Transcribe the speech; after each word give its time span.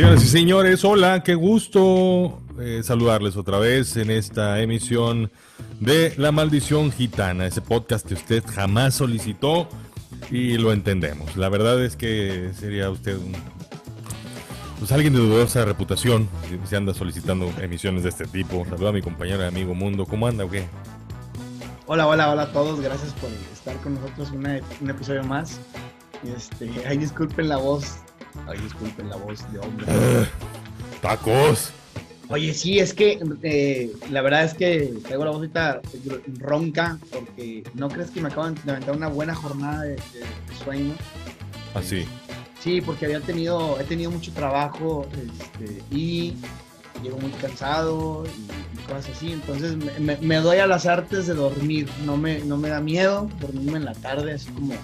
Señoras 0.00 0.24
y 0.24 0.28
señores, 0.28 0.82
hola, 0.86 1.22
qué 1.22 1.34
gusto 1.34 2.40
eh, 2.58 2.80
saludarles 2.82 3.36
otra 3.36 3.58
vez 3.58 3.98
en 3.98 4.10
esta 4.10 4.58
emisión 4.62 5.30
de 5.78 6.14
La 6.16 6.32
Maldición 6.32 6.90
Gitana, 6.90 7.44
ese 7.44 7.60
podcast 7.60 8.08
que 8.08 8.14
usted 8.14 8.42
jamás 8.46 8.94
solicitó 8.94 9.68
y 10.30 10.56
lo 10.56 10.72
entendemos. 10.72 11.36
La 11.36 11.50
verdad 11.50 11.84
es 11.84 11.96
que 11.96 12.50
sería 12.58 12.88
usted 12.88 13.18
un, 13.18 13.34
pues 14.78 14.90
alguien 14.90 15.12
de 15.12 15.18
dudosa 15.18 15.66
reputación 15.66 16.30
si 16.64 16.74
anda 16.74 16.94
solicitando 16.94 17.52
emisiones 17.60 18.02
de 18.02 18.08
este 18.08 18.24
tipo. 18.24 18.64
Saluda 18.70 18.88
a 18.88 18.92
mi 18.92 19.02
compañero 19.02 19.42
y 19.42 19.48
amigo 19.48 19.74
Mundo, 19.74 20.06
¿cómo 20.06 20.26
anda 20.26 20.46
o 20.46 20.50
qué? 20.50 20.64
Hola, 21.84 22.06
hola, 22.06 22.30
hola 22.30 22.42
a 22.44 22.52
todos, 22.52 22.80
gracias 22.80 23.12
por 23.20 23.28
estar 23.52 23.76
con 23.82 23.96
nosotros 23.96 24.30
una, 24.30 24.60
un 24.80 24.88
episodio 24.88 25.24
más. 25.24 25.60
Este, 26.24 26.70
ay, 26.86 26.96
disculpen 26.96 27.50
la 27.50 27.58
voz 27.58 27.98
Ay, 28.46 28.58
disculpen 28.58 29.08
la 29.08 29.16
voz 29.16 29.40
de 29.52 29.58
hombre. 29.58 29.86
tacos. 31.02 31.72
Oye, 32.28 32.54
sí, 32.54 32.78
es 32.78 32.94
que 32.94 33.18
eh, 33.42 33.92
la 34.08 34.22
verdad 34.22 34.44
es 34.44 34.54
que 34.54 34.94
traigo 35.02 35.24
la 35.24 35.32
vocita 35.32 35.80
ronca 36.38 36.96
porque 37.10 37.64
no 37.74 37.88
crees 37.88 38.10
que 38.10 38.20
me 38.20 38.28
acaban 38.28 38.54
de 38.64 38.70
aventar 38.70 38.96
una 38.96 39.08
buena 39.08 39.34
jornada 39.34 39.82
de, 39.82 39.96
sueño. 40.62 40.94
Así. 41.74 42.06
¿Ah, 42.06 42.34
sí, 42.62 42.80
porque 42.80 43.06
había 43.06 43.20
tenido, 43.20 43.80
he 43.80 43.84
tenido 43.84 44.12
mucho 44.12 44.32
trabajo 44.32 45.08
este, 45.12 45.82
y 45.90 46.36
llego 47.02 47.18
muy 47.18 47.32
cansado 47.32 48.24
y, 48.26 48.78
cosas 48.86 49.08
así. 49.16 49.32
Entonces 49.32 49.76
me, 49.98 50.36
doy 50.36 50.58
a 50.58 50.68
las 50.68 50.86
artes 50.86 51.26
de 51.26 51.34
dormir. 51.34 51.88
No 52.04 52.16
me, 52.16 52.38
no 52.40 52.56
me 52.56 52.68
da 52.68 52.80
miedo 52.80 53.28
dormirme 53.40 53.78
en 53.78 53.84
la 53.86 53.94
tarde, 53.94 54.34
así 54.34 54.50
como, 54.52 54.74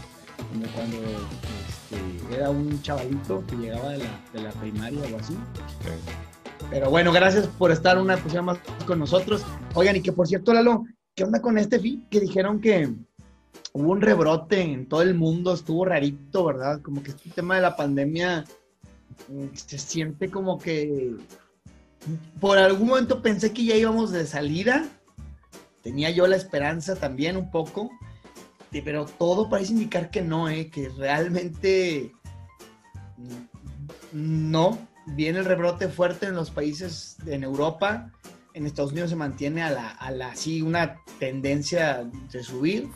como 0.51 0.67
cuando 0.75 0.98
era 2.33 2.51
un 2.51 2.81
chavalito 2.83 3.45
que 3.47 3.57
llegaba 3.57 3.91
de 3.93 3.99
la, 4.43 4.51
primaria 4.53 5.01
o 5.15 5.19
así. 5.19 5.37
Pero 6.71 6.91
bueno, 6.91 7.12
gracias 7.12 7.47
por 7.47 7.70
estar 7.70 7.98
una 7.98 8.15
episodio 8.15 8.43
más 8.43 8.59
con 8.87 8.98
nosotros. 8.98 9.45
Oigan, 9.75 9.97
y 9.97 10.03
que 10.03 10.12
por 10.12 10.27
cierto, 10.27 10.53
Lalo, 10.53 10.84
¿qué 11.15 11.25
onda 11.25 11.41
con 11.41 11.59
este 11.59 11.78
fin? 11.78 12.06
Que 12.11 12.20
dijeron 12.20 12.61
que 12.61 12.93
hubo 13.73 13.93
un 13.93 14.01
rebrote 14.01 14.61
en 14.61 14.87
todo 14.87 15.03
el 15.03 15.15
mundo, 15.15 15.55
estuvo 15.55 15.84
rarito, 15.84 16.45
¿verdad? 16.45 16.81
Como 16.83 17.03
que 17.03 17.11
este 17.11 17.31
tema 17.31 17.56
de 17.56 17.62
la 17.62 17.77
pandemia 17.77 18.45
mm, 19.28 19.55
se 19.55 19.78
siente 19.78 20.31
como 20.31 20.59
que 20.59 21.15
por 22.41 22.59
algún 22.59 22.89
momento 22.89 23.23
pensé 23.23 23.53
que 23.53 23.65
ya 23.65 23.77
íbamos 23.77 24.12
de 24.12 24.27
salida. 24.27 24.87
Tenía 25.83 26.11
yo 26.11 26.27
la 26.27 26.37
esperanza 26.37 26.97
también 26.97 27.37
un 27.37 27.50
poco, 27.50 27.91
pero 28.70 29.06
todo 29.06 29.48
parece 29.48 29.72
indicar 29.72 30.11
que 30.11 30.22
no, 30.22 30.48
¿eh? 30.48 30.70
que 30.70 30.89
realmente 30.91 32.12
no. 34.12 34.78
Viene 35.06 35.39
el 35.39 35.45
rebrote 35.45 35.89
fuerte 35.89 36.27
en 36.27 36.34
los 36.34 36.50
países 36.50 37.17
en 37.27 37.44
Europa. 37.44 38.11
En 38.55 38.67
Estados 38.67 38.92
Unidos 38.92 39.11
se 39.11 39.17
mantiene 39.17 39.62
a 39.62 39.70
la, 39.70 39.91
a 39.91 40.11
la 40.11 40.34
sí, 40.34 40.62
una 40.62 40.97
tendencia 41.19 42.05
de 42.33 42.42
subir. 42.42 42.89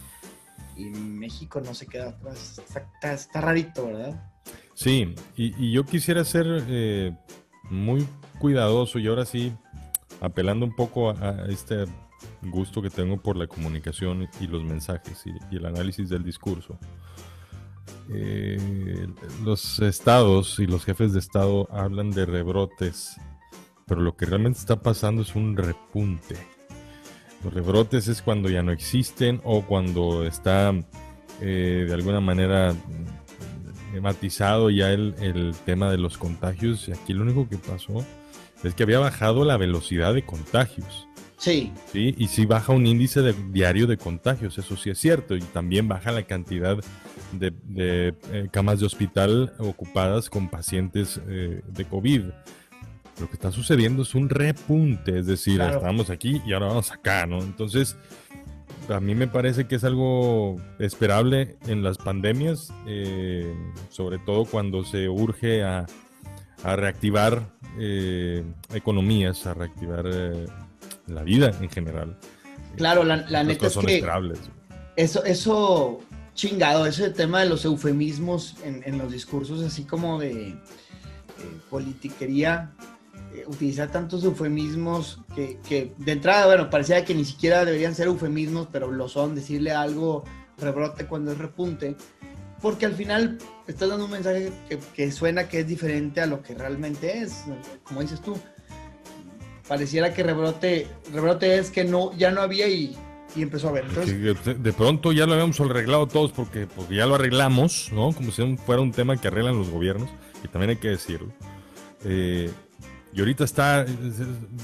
Y 0.76 0.86
México 0.86 1.60
no 1.60 1.74
se 1.74 1.86
queda 1.86 2.10
atrás. 2.10 2.60
Está, 3.02 3.40
rarito, 3.40 3.86
¿verdad? 3.86 4.22
Sí, 4.74 5.14
y, 5.36 5.72
yo 5.72 5.84
quisiera 5.84 6.24
ser 6.24 6.46
eh, 6.68 7.14
muy 7.64 8.06
cuidadoso 8.38 8.98
y 8.98 9.06
ahora 9.06 9.26
sí, 9.26 9.52
apelando 10.20 10.64
un 10.66 10.74
poco 10.74 11.10
a 11.10 11.44
este 11.48 11.84
gusto 12.42 12.82
que 12.82 12.90
tengo 12.90 13.16
por 13.16 13.36
la 13.36 13.46
comunicación 13.46 14.28
y 14.40 14.46
los 14.46 14.62
mensajes 14.64 15.24
y, 15.26 15.56
el 15.56 15.66
análisis 15.66 16.08
del 16.08 16.22
discurso. 16.22 16.78
Eh, 18.12 19.08
los 19.44 19.80
estados 19.80 20.58
y 20.58 20.66
los 20.66 20.84
jefes 20.84 21.12
de 21.12 21.18
estado 21.18 21.68
hablan 21.70 22.10
de 22.10 22.26
rebrotes, 22.26 23.16
pero 23.86 24.00
lo 24.00 24.16
que 24.16 24.26
realmente 24.26 24.58
está 24.58 24.82
pasando 24.82 25.22
es 25.22 25.34
un 25.34 25.56
repunte. 25.56 26.36
Los 27.44 27.54
rebrotes 27.54 28.08
es 28.08 28.22
cuando 28.22 28.48
ya 28.48 28.62
no 28.62 28.72
existen 28.72 29.40
o 29.44 29.62
cuando 29.62 30.24
está 30.24 30.72
eh, 31.40 31.84
de 31.88 31.94
alguna 31.94 32.20
manera 32.20 32.74
matizado 34.00 34.70
ya 34.70 34.92
el, 34.92 35.14
el, 35.20 35.54
tema 35.64 35.90
de 35.90 35.98
los 35.98 36.18
contagios. 36.18 36.88
Y 36.88 36.92
aquí 36.92 37.12
lo 37.12 37.22
único 37.22 37.48
que 37.48 37.56
pasó 37.56 38.04
es 38.62 38.74
que 38.74 38.82
había 38.82 38.98
bajado 38.98 39.44
la 39.44 39.56
velocidad 39.56 40.14
de 40.14 40.24
contagios. 40.24 41.08
Sí. 41.40 41.72
Sí, 41.90 42.14
y 42.18 42.28
sí 42.28 42.44
baja 42.44 42.74
un 42.74 42.86
índice 42.86 43.22
de, 43.22 43.34
diario 43.50 43.86
de 43.86 43.96
contagios, 43.96 44.58
eso 44.58 44.76
sí 44.76 44.90
es 44.90 44.98
cierto, 44.98 45.34
y 45.34 45.40
también 45.40 45.88
baja 45.88 46.12
la 46.12 46.22
cantidad 46.24 46.76
de, 47.32 47.54
eh, 47.76 48.48
camas 48.50 48.80
de 48.80 48.86
hospital 48.86 49.54
ocupadas 49.58 50.28
con 50.28 50.50
pacientes 50.50 51.18
eh, 51.28 51.62
de 51.66 51.84
COVID. 51.86 52.24
Lo 53.20 53.26
que 53.26 53.32
está 53.32 53.50
sucediendo 53.50 54.02
es 54.02 54.14
un 54.14 54.28
repunte, 54.28 55.18
es 55.18 55.26
decir, 55.26 55.62
estamos 55.62 56.10
aquí 56.10 56.42
y 56.46 56.52
ahora 56.52 56.66
vamos 56.66 56.92
acá, 56.92 57.24
¿no? 57.24 57.38
Entonces, 57.38 57.96
a 58.90 59.00
mí 59.00 59.14
me 59.14 59.26
parece 59.26 59.66
que 59.66 59.76
es 59.76 59.84
algo 59.84 60.56
esperable 60.78 61.56
en 61.66 61.82
las 61.82 61.96
pandemias, 61.96 62.70
eh, 62.86 63.54
sobre 63.88 64.18
todo 64.18 64.44
cuando 64.44 64.84
se 64.84 65.08
urge 65.08 65.62
a, 65.62 65.86
a 66.64 66.76
reactivar 66.76 67.46
economías, 68.74 69.46
a 69.46 69.54
reactivar 69.54 70.04
la 71.06 71.22
vida 71.22 71.52
en 71.60 71.70
general. 71.70 72.16
Claro, 72.76 73.04
la, 73.04 73.16
neta 73.42 73.66
es 73.66 73.76
que 73.76 74.02
eso, 74.96 75.24
eso 75.24 76.00
chingado, 76.34 76.86
ese 76.86 77.10
tema 77.10 77.40
de 77.40 77.48
los 77.48 77.64
eufemismos 77.64 78.56
en, 78.62 78.98
los 78.98 79.12
discursos, 79.12 79.62
así 79.62 79.84
como 79.84 80.18
de 80.18 80.48
eh, 80.50 80.56
politiquería, 81.68 82.72
eh, 83.34 83.44
utilizar 83.46 83.90
tantos 83.90 84.24
eufemismos 84.24 85.20
que, 85.34 85.92
de 85.96 86.12
entrada, 86.12 86.46
bueno, 86.46 86.70
parecía 86.70 87.04
que 87.04 87.14
ni 87.14 87.24
siquiera 87.24 87.64
deberían 87.64 87.94
ser 87.94 88.06
eufemismos, 88.06 88.68
pero 88.72 88.90
lo 88.90 89.08
son, 89.08 89.34
decirle 89.34 89.72
algo 89.72 90.24
rebrote 90.58 91.06
cuando 91.06 91.32
es 91.32 91.38
repunte, 91.38 91.96
porque 92.60 92.86
al 92.86 92.94
final 92.94 93.38
estás 93.66 93.88
dando 93.88 94.04
un 94.04 94.10
mensaje 94.10 94.52
que, 94.68 94.78
que 94.94 95.10
suena 95.12 95.48
que 95.48 95.60
es 95.60 95.66
diferente 95.66 96.20
a 96.20 96.26
lo 96.26 96.42
que 96.42 96.54
realmente 96.54 97.18
es, 97.18 97.44
como 97.84 98.00
dices 98.00 98.20
tú 98.20 98.38
pareciera 99.70 100.12
que 100.12 100.24
rebrote, 100.24 100.88
rebrote 101.12 101.56
es 101.56 101.70
que 101.70 101.84
no, 101.84 102.12
ya 102.18 102.32
no 102.32 102.40
había 102.40 102.68
y, 102.68 102.96
empezó 103.36 103.68
a 103.68 103.72
ver. 103.72 103.86
de 103.88 104.72
pronto 104.72 105.12
ya 105.12 105.26
lo 105.26 105.34
habíamos 105.34 105.60
arreglado 105.60 106.08
todos 106.08 106.32
porque, 106.32 106.66
porque 106.66 106.96
ya 106.96 107.06
lo 107.06 107.14
arreglamos, 107.14 107.92
¿no? 107.92 108.10
Como 108.10 108.32
si 108.32 108.56
fuera 108.56 108.82
un 108.82 108.90
tema 108.90 109.16
que 109.16 109.28
arreglan 109.28 109.56
los 109.56 109.70
gobiernos, 109.70 110.10
y 110.42 110.48
también 110.48 110.70
hay 110.70 110.78
que 110.78 110.88
decirlo. 110.88 111.32
Eh, 112.04 112.50
y 113.14 113.20
ahorita 113.20 113.44
está, 113.44 113.86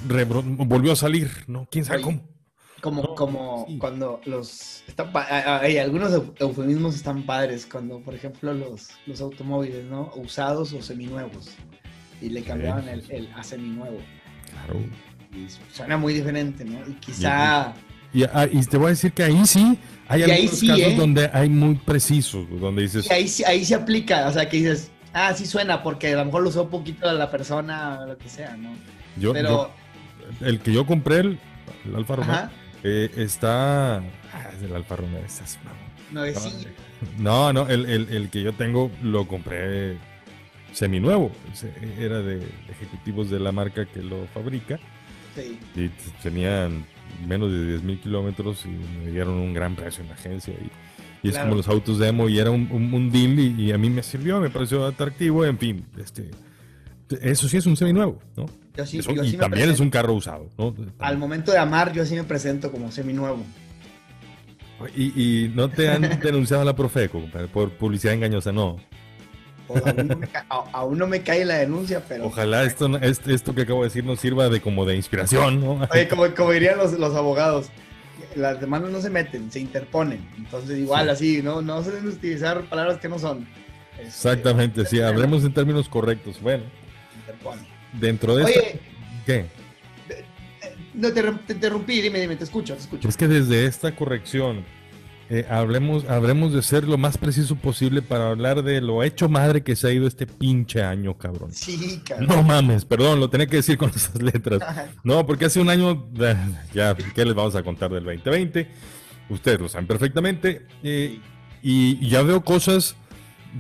volvió 0.09 0.91
a 0.91 0.97
salir, 0.97 1.31
¿no? 1.47 1.69
¿Quién 1.71 1.85
sabe 1.85 2.03
cómo? 2.03 2.25
Como, 2.81 3.15
como 3.15 3.65
cuando 3.79 4.21
los... 4.25 4.83
hay 5.15 5.79
algunos 5.79 6.21
eufemismos 6.41 6.97
están 6.97 7.23
padres, 7.23 7.65
cuando 7.65 8.01
por 8.01 8.17
ejemplo 8.17 8.53
los, 8.53 8.89
los 9.07 9.21
automóviles, 9.21 9.85
¿no? 9.85 10.11
Usados 10.17 10.73
o 10.73 10.83
seminuevos. 10.83 11.51
Y 12.21 12.31
le 12.31 12.43
cambiaban 12.43 12.89
el, 12.89 13.09
el 13.09 13.33
a 13.37 13.45
seminuevo. 13.45 13.99
Claro. 14.65 14.81
Y 15.33 15.47
suena 15.73 15.97
muy 15.97 16.15
diferente, 16.15 16.65
¿no? 16.65 16.79
Y 16.89 16.95
quizá... 16.95 17.67
Ah, 17.67 17.75
y, 18.51 18.65
te 18.65 18.79
voy 18.79 18.87
a 18.87 18.91
decir 18.91 19.13
que 19.13 19.25
ahí 19.25 19.47
sí, 19.47 19.79
hay 20.09 20.23
algunos 20.23 20.61
casos 20.61 20.79
¿eh? 20.79 20.95
donde 20.97 21.31
hay 21.33 21.51
muy 21.51 21.75
precisos, 21.75 22.47
donde 22.61 22.83
dices... 22.83 23.07
Y 23.11 23.13
ahí, 23.13 23.31
ahí 23.47 23.65
se 23.65 23.75
aplica, 23.75 24.27
o 24.29 24.33
sea, 24.33 24.49
que 24.49 24.57
dices, 24.57 24.91
ah, 25.13 25.35
sí 25.35 25.45
suena, 25.45 25.83
porque 25.83 26.15
a 26.15 26.17
lo 26.17 26.25
mejor 26.25 26.43
lo 26.43 26.49
usó 26.49 26.63
un 26.63 26.71
poquito 26.71 27.09
a 27.09 27.13
la 27.13 27.31
persona, 27.31 28.01
o 28.01 28.07
lo 28.07 28.17
que 28.17 28.29
sea, 28.29 28.57
¿no? 28.57 28.71
Yo, 29.19 29.35
Pero... 29.35 29.71
el 30.41 30.61
que 30.61 30.73
yo 30.73 30.87
compré, 30.87 31.19
el, 31.19 31.39
Alfa 31.95 32.17
Romeo, 32.17 32.51
eh, 32.85 33.11
está... 33.17 33.97
Ah, 33.97 34.03
es 34.57 34.63
el 34.63 34.75
Alfa 34.75 34.97
Romeo, 34.97 35.23
estás... 35.25 35.59
No, 36.11 36.23
no, 37.19 37.53
no, 37.53 37.69
el, 37.69 37.85
el, 37.87 38.09
el 38.09 38.31
que 38.31 38.43
yo 38.43 38.53
tengo 38.55 38.91
lo 39.03 39.27
compré 39.29 39.99
seminuevo. 40.77 41.33
Era 41.99 42.21
de 42.21 42.43
ejecutivos 42.69 43.31
de 43.31 43.41
la 43.41 43.51
marca 43.51 43.87
que 43.87 44.03
lo 44.03 44.27
fabrica. 44.35 44.79
Y 45.75 45.89
tenían 46.23 46.85
menos 47.27 47.51
de 47.51 47.67
10 47.67 47.83
mil 47.83 48.01
kilómetros 48.01 48.65
y 48.65 48.69
me 49.05 49.11
dieron 49.11 49.35
un 49.35 49.55
gran 49.55 49.75
precio 49.75 50.03
en 50.03 50.09
la 50.09 50.15
agencia. 50.15 50.55
Y, 50.55 51.29
es 51.29 51.37
como 51.37 51.57
los 51.57 51.67
autos 51.67 51.99
demo 51.99 52.29
y 52.29 52.39
era 52.39 52.53
un, 52.53 52.71
un, 52.71 53.11
deal 53.11 53.37
y, 53.41 53.73
a 53.73 53.79
mí 53.79 53.91
me 53.91 54.03
sirvió, 54.03 54.39
me 54.39 54.49
pareció 54.49 54.87
atractivo. 54.87 55.45
En 55.45 55.59
fin, 55.59 55.85
este, 55.99 56.31
eso 57.21 57.49
sí 57.49 57.57
es 57.57 57.67
un 57.67 57.77
seminuevo, 57.77 58.21
¿no? 58.37 58.47
y 58.93 59.33
también 59.37 59.71
es 59.71 59.81
un 59.81 59.91
carro 59.91 60.13
usado, 60.13 60.51
¿no? 60.59 60.75
Al 60.99 61.17
momento 61.19 61.51
de 61.51 61.59
amar, 61.59 61.93
yo 61.93 62.03
así 62.03 62.15
me 62.15 62.25
presento 62.25 62.71
como 62.71 62.93
seminuevo. 62.93 63.43
Y, 64.95 65.47
y 65.47 65.49
no 65.49 65.69
te 65.69 65.89
han 65.89 66.03
denunciado 66.23 66.63
a 66.63 66.65
la 66.65 66.77
Profeco 66.77 67.23
por 67.53 67.71
publicidad 67.71 68.15
engañosa, 68.15 68.53
no 68.53 68.77
aún, 70.73 70.99
no 70.99 71.07
me 71.07 71.23
cae 71.23 71.45
la 71.45 71.57
denuncia, 71.57 72.03
pero... 72.07 72.27
Ojalá 72.27 72.65
esto, 72.65 72.91
esto 72.99 73.55
que 73.55 73.63
acabo 73.63 73.83
de 73.83 73.89
decir 73.89 74.05
nos 74.05 74.21
sirva 74.21 74.49
de 74.49 74.61
como 74.61 74.85
de 74.85 74.97
inspiración, 74.97 75.61
¿no? 75.61 75.89
como, 76.37 76.51
dirían 76.51 76.79
los, 76.79 76.93
los, 76.93 77.15
abogados, 77.15 77.69
las 78.35 78.61
demandas 78.61 78.91
no 78.91 79.01
se 79.01 79.11
meten, 79.11 79.51
se 79.51 79.61
interponen. 79.61 80.27
Entonces 80.37 80.79
igual 80.79 81.09
así, 81.11 81.43
¿no? 81.43 81.63
No 81.63 81.83
se 81.83 81.93
deben 81.93 82.09
utilizar 82.09 82.63
palabras 82.65 82.99
que 82.99 83.09
no 83.09 83.19
son. 83.19 83.47
Este, 83.93 84.09
Exactamente, 84.09 84.85
sí, 84.85 85.01
hablemos 85.01 85.45
en 85.45 85.53
términos 85.53 85.89
correctos. 85.89 86.41
Bueno. 86.41 86.65
interpone. 87.21 87.63
Dentro 87.93 88.37
de 88.37 88.45
Oye. 88.45 88.59
esta... 88.59 88.79
¿Qué? 89.27 89.47
No, 90.95 91.13
te, 91.13 91.23
te 91.23 91.53
interrumpí, 91.53 92.01
dime, 92.01 92.21
dime, 92.21 92.37
te 92.37 92.45
escucho, 92.45 92.75
te 92.75 92.81
escucho. 92.81 93.09
Es 93.09 93.17
que 93.17 93.29
desde 93.29 93.67
esta 93.67 93.95
corrección 93.95 94.65
eh, 95.31 95.45
hablemos, 95.51 96.05
habremos 96.09 96.53
de 96.53 96.63
ser 96.63 96.85
lo 96.85 96.99
más 96.99 97.19
preciso 97.19 97.57
posible 97.57 98.01
para 98.03 98.31
hablar 98.31 98.63
de 98.63 98.81
lo 98.81 99.03
hecho 99.03 99.29
madre 99.29 99.63
que 99.63 99.75
se 99.77 99.89
ha 99.89 99.93
ido 99.93 100.07
este 100.07 100.27
pinche 100.27 100.83
año, 100.83 101.19
cabrón. 101.19 101.53
Sí, 101.53 102.01
cabrón. 102.05 102.29
No 102.29 102.43
mames, 102.43 102.85
perdón, 102.85 103.19
lo 103.21 103.29
tenía 103.31 103.47
que 103.47 103.57
decir 103.57 103.77
con 103.77 103.91
esas 103.95 104.21
letras. 104.23 104.61
No, 105.05 105.27
porque 105.27 105.47
hace 105.47 105.61
un 105.61 105.69
año, 105.69 106.07
eh, 106.21 106.37
ya, 106.73 106.95
¿qué 106.95 107.25
les 107.25 107.35
vamos 107.35 107.55
a 107.57 107.63
contar 107.63 107.91
del 107.91 108.05
2020? 108.05 108.69
Ustedes 109.29 109.61
lo 109.61 109.69
saben 109.69 109.87
perfectamente. 109.87 110.67
eh, 110.83 111.19
y, 111.63 111.99
y 112.01 112.09
ya 112.11 112.23
veo 112.23 112.43
cosas 112.45 112.95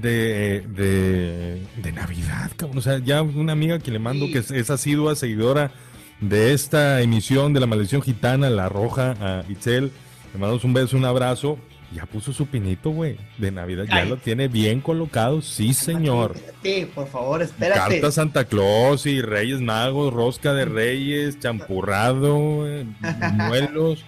de, 0.00 0.60
de, 0.68 1.60
de 1.82 1.92
Navidad, 1.92 2.50
cabrón. 2.56 2.78
O 2.78 2.82
sea, 2.82 2.98
ya 2.98 3.22
una 3.22 3.52
amiga 3.52 3.78
que 3.80 3.90
le 3.90 3.98
mando 3.98 4.26
Sí. 4.26 4.32
que 4.32 4.38
es, 4.40 4.50
es 4.52 4.70
asidua 4.70 5.16
seguidora 5.16 5.72
de 6.20 6.52
esta 6.52 7.00
emisión 7.02 7.52
de 7.52 7.60
La 7.60 7.66
Maldición 7.66 8.02
Gitana, 8.02 8.48
La 8.50 8.68
Roja, 8.68 9.16
a 9.20 9.44
Itzel. 9.50 9.90
Le 10.36 10.40
mandamos 10.40 10.64
un 10.64 10.74
beso, 10.74 10.98
un 10.98 11.04
abrazo. 11.06 11.58
Ya 11.94 12.04
puso 12.04 12.30
su 12.30 12.44
pinito, 12.46 12.90
güey, 12.90 13.16
de 13.38 13.50
Navidad. 13.50 13.84
Ya 13.88 13.96
Ay. 14.02 14.08
lo 14.10 14.18
tiene 14.18 14.48
bien 14.48 14.82
colocado. 14.82 15.40
Sí, 15.40 15.72
señor. 15.72 16.32
Espérate, 16.36 16.86
por 16.94 17.08
favor, 17.08 17.40
espérate. 17.40 17.80
Carta 17.80 18.12
Santa 18.12 18.44
Claus 18.44 19.06
y 19.06 19.22
Reyes 19.22 19.62
Magos, 19.62 20.12
rosca 20.12 20.52
de 20.52 20.66
Reyes, 20.66 21.38
champurrado, 21.40 22.68
eh, 22.68 22.84
muelos, 23.32 24.04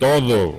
todo. 0.00 0.56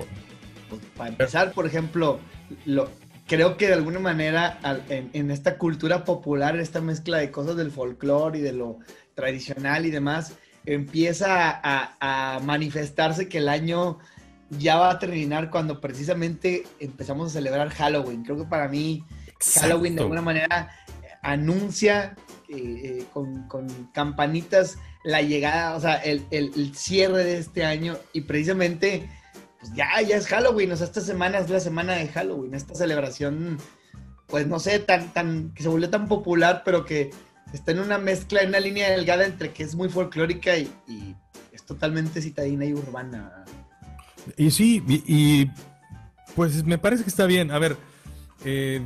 Pues, 0.70 0.80
para 0.96 1.10
empezar, 1.10 1.52
por 1.52 1.66
ejemplo, 1.66 2.18
lo, 2.64 2.88
creo 3.26 3.58
que 3.58 3.66
de 3.66 3.74
alguna 3.74 3.98
manera 3.98 4.58
al- 4.62 4.82
en, 4.88 5.10
en 5.12 5.30
esta 5.30 5.58
cultura 5.58 6.06
popular, 6.06 6.56
esta 6.58 6.80
mezcla 6.80 7.18
de 7.18 7.30
cosas 7.30 7.56
del 7.56 7.70
folclore 7.70 8.38
y 8.38 8.40
de 8.40 8.54
lo 8.54 8.78
tradicional 9.14 9.84
y 9.84 9.90
demás, 9.90 10.38
empieza 10.64 11.50
a, 11.50 11.96
a 12.00 12.40
manifestarse 12.40 13.28
que 13.28 13.38
el 13.38 13.48
año 13.50 13.98
ya 14.50 14.76
va 14.76 14.90
a 14.90 14.98
terminar 14.98 15.50
cuando 15.50 15.80
precisamente 15.80 16.64
empezamos 16.80 17.28
a 17.28 17.34
celebrar 17.34 17.70
Halloween. 17.70 18.24
Creo 18.24 18.36
que 18.36 18.44
para 18.44 18.68
mí 18.68 19.04
Halloween 19.62 19.94
de 19.94 20.02
alguna 20.02 20.22
manera 20.22 20.70
eh, 21.02 21.06
anuncia 21.22 22.16
eh, 22.48 22.56
eh, 23.00 23.04
con, 23.12 23.46
con 23.48 23.68
campanitas 23.92 24.76
la 25.04 25.22
llegada, 25.22 25.76
o 25.76 25.80
sea, 25.80 25.94
el, 25.94 26.26
el- 26.30 26.52
el 26.56 26.74
cierre 26.74 27.24
de 27.24 27.38
este 27.38 27.64
año 27.64 27.96
y 28.12 28.22
precisamente, 28.22 29.08
pues 29.60 29.72
ya, 29.74 29.88
ya 30.02 30.16
es 30.16 30.26
Halloween, 30.26 30.72
o 30.72 30.76
sea, 30.76 30.86
esta 30.86 31.00
semana 31.00 31.38
es 31.38 31.48
la 31.48 31.60
semana 31.60 31.94
de 31.94 32.08
Halloween, 32.08 32.54
esta 32.54 32.74
celebración, 32.74 33.56
pues 34.26 34.46
no 34.46 34.58
sé, 34.58 34.78
tan, 34.80 35.12
tan, 35.14 35.54
que 35.54 35.62
se 35.62 35.68
volvió 35.70 35.88
tan 35.88 36.06
popular, 36.08 36.62
pero 36.64 36.84
que 36.84 37.10
está 37.54 37.72
en 37.72 37.78
una 37.80 37.98
mezcla, 37.98 38.42
en 38.42 38.48
una 38.50 38.60
línea 38.60 38.90
delgada 38.90 39.24
entre 39.24 39.52
que 39.52 39.62
es 39.62 39.74
muy 39.74 39.88
folclórica 39.88 40.56
y, 40.58 40.70
y 40.86 41.14
es 41.52 41.64
totalmente 41.64 42.20
citadina 42.20 42.64
y 42.66 42.74
urbana. 42.74 43.44
Y 44.36 44.50
sí, 44.50 44.82
y, 44.86 45.02
y, 45.06 45.50
pues 46.36 46.64
me 46.64 46.78
parece 46.78 47.02
que 47.04 47.10
está 47.10 47.26
bien. 47.26 47.50
A 47.50 47.58
ver, 47.58 47.76
eh, 48.44 48.82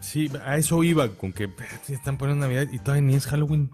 sí, 0.00 0.30
a 0.44 0.56
eso 0.56 0.82
iba, 0.84 1.08
con 1.08 1.32
que 1.32 1.44
espérate, 1.44 1.94
están 1.94 2.18
poniendo 2.18 2.46
Navidad 2.46 2.66
y 2.72 2.78
todavía 2.78 3.02
ni 3.02 3.14
es 3.14 3.26
Halloween. 3.26 3.70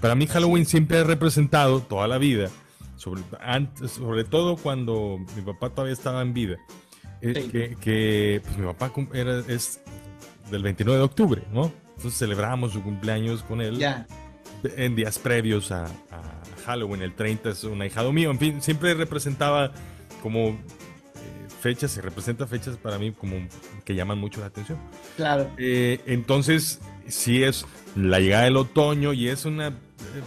Para 0.00 0.14
mí 0.14 0.26
Halloween 0.26 0.64
siempre 0.66 0.98
ha 0.98 1.04
representado 1.04 1.80
toda 1.82 2.06
la 2.08 2.18
vida, 2.18 2.50
sobre, 2.96 3.22
antes, 3.40 3.92
sobre 3.92 4.24
todo 4.24 4.56
cuando 4.56 5.18
mi 5.36 5.42
papá 5.42 5.70
todavía 5.70 5.92
estaba 5.92 6.22
en 6.22 6.34
vida, 6.34 6.56
eh, 7.20 7.34
Sí. 7.34 7.48
que, 7.50 7.76
que, 7.80 8.40
pues, 8.44 8.58
mi 8.58 8.66
papá 8.66 8.92
era, 9.12 9.40
es 9.48 9.80
del 10.50 10.62
29 10.62 10.98
de 10.98 11.04
octubre, 11.04 11.42
¿no? 11.52 11.72
Entonces 11.96 12.18
celebramos 12.18 12.72
su 12.72 12.82
cumpleaños 12.82 13.42
con 13.42 13.60
él 13.60 13.76
Ya, 13.78 14.06
en 14.76 14.94
días 14.94 15.18
previos 15.18 15.72
a, 15.72 15.86
a 15.86 16.42
Halloween. 16.64 17.02
El 17.02 17.14
30 17.14 17.50
es 17.50 17.64
un 17.64 17.82
ahijado 17.82 18.12
mío. 18.12 18.30
En 18.30 18.38
fin, 18.38 18.62
siempre 18.62 18.94
representaba 18.94 19.72
como 20.22 20.48
eh, 20.48 20.56
fechas, 21.60 21.90
se 21.90 22.00
representa 22.00 22.46
fechas 22.46 22.76
para 22.76 22.98
mí 22.98 23.12
como 23.12 23.36
que 23.84 23.94
llaman 23.94 24.18
mucho 24.18 24.40
la 24.40 24.46
atención. 24.46 24.78
claro. 25.16 25.50
Eh, 25.58 26.00
entonces, 26.06 26.80
sí 27.06 27.42
es 27.42 27.66
la 27.96 28.20
llegada 28.20 28.44
del 28.44 28.56
otoño 28.56 29.12
y 29.12 29.28
es 29.28 29.44
una 29.44 29.68
eh, 29.68 29.72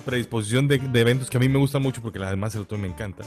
predisposición 0.05 0.67
de, 0.67 0.79
de 0.79 0.99
eventos 1.01 1.29
que 1.29 1.37
a 1.37 1.39
mí 1.39 1.47
me 1.49 1.59
gustan 1.59 1.81
mucho 1.81 2.01
porque 2.01 2.19
además 2.19 2.55
el 2.55 2.61
otoño 2.61 2.81
me 2.83 2.87
encanta. 2.89 3.23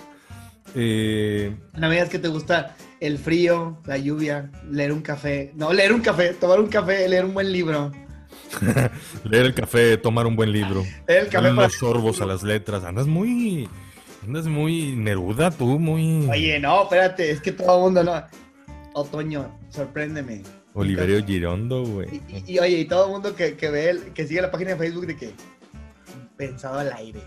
Eh, 0.74 1.54
Una 1.76 1.88
medida 1.88 2.08
que 2.08 2.18
te 2.18 2.28
gusta 2.28 2.74
el 3.00 3.18
frío, 3.18 3.78
la 3.86 3.96
lluvia, 3.96 4.50
leer 4.70 4.92
un 4.92 5.02
café. 5.02 5.52
No, 5.54 5.72
leer 5.72 5.92
un 5.92 6.00
café, 6.00 6.34
tomar 6.34 6.58
un 6.58 6.66
café, 6.66 7.08
leer 7.08 7.24
un 7.24 7.34
buen 7.34 7.52
libro. 7.52 7.92
leer 9.24 9.46
el 9.46 9.54
café, 9.54 9.96
tomar 9.96 10.26
un 10.26 10.36
buen 10.36 10.52
libro, 10.52 10.84
Leer 11.06 11.24
el 11.24 11.28
café 11.28 11.48
para... 11.50 11.62
los 11.64 11.74
sorbos 11.74 12.20
a 12.20 12.26
las 12.26 12.42
letras. 12.42 12.84
Andas 12.84 13.06
muy, 13.06 13.68
andas 14.24 14.46
muy 14.46 14.96
Neruda 14.96 15.50
tú, 15.50 15.78
muy 15.78 16.28
Oye, 16.30 16.58
no, 16.58 16.82
espérate, 16.84 17.30
es 17.30 17.40
que 17.40 17.52
todo 17.52 17.76
el 17.78 17.82
mundo 17.84 18.02
no. 18.04 18.22
Otoño, 18.94 19.50
sorpréndeme. 19.70 20.42
Oliverio 20.74 21.24
Girondo, 21.24 21.84
güey. 21.84 22.08
Y, 22.28 22.36
y- 22.36 22.44
y, 22.54 22.58
oye, 22.58 22.78
y 22.80 22.84
todo 22.86 23.06
el 23.06 23.12
mundo 23.12 23.34
que, 23.36 23.56
que 23.56 23.70
ve, 23.70 23.90
el- 23.90 24.12
que 24.12 24.26
sigue 24.26 24.42
la 24.42 24.50
página 24.50 24.70
de 24.70 24.76
Facebook 24.76 25.06
de 25.06 25.16
que 25.16 25.30
pensado 26.36 26.78
al 26.80 26.92
aire. 26.92 27.20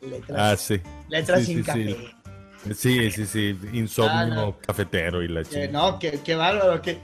Letras, 0.00 0.38
Ah, 0.40 0.56
sí. 0.56 0.80
letras 1.08 1.40
sí, 1.40 1.46
sin 1.46 1.56
sí, 1.58 1.62
café. 1.64 1.96
sí. 2.74 3.10
Sí, 3.10 3.26
sí. 3.26 3.58
Insomnio 3.72 4.10
Ah, 4.12 4.26
no. 4.26 4.58
cafetero 4.58 5.22
y 5.22 5.28
la 5.28 5.42
Que 5.44 5.50
chingada. 5.66 5.72
no, 5.90 5.98
que, 5.98 6.12
que 6.20 6.34
bárbaro, 6.34 6.80
que, 6.80 6.98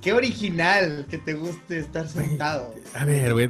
qué 0.00 0.12
original 0.12 1.06
que 1.10 1.18
te 1.18 1.34
guste 1.34 1.78
estar 1.78 2.06
sentado. 2.08 2.72
A 2.94 3.04
ver, 3.04 3.32
güey, 3.32 3.48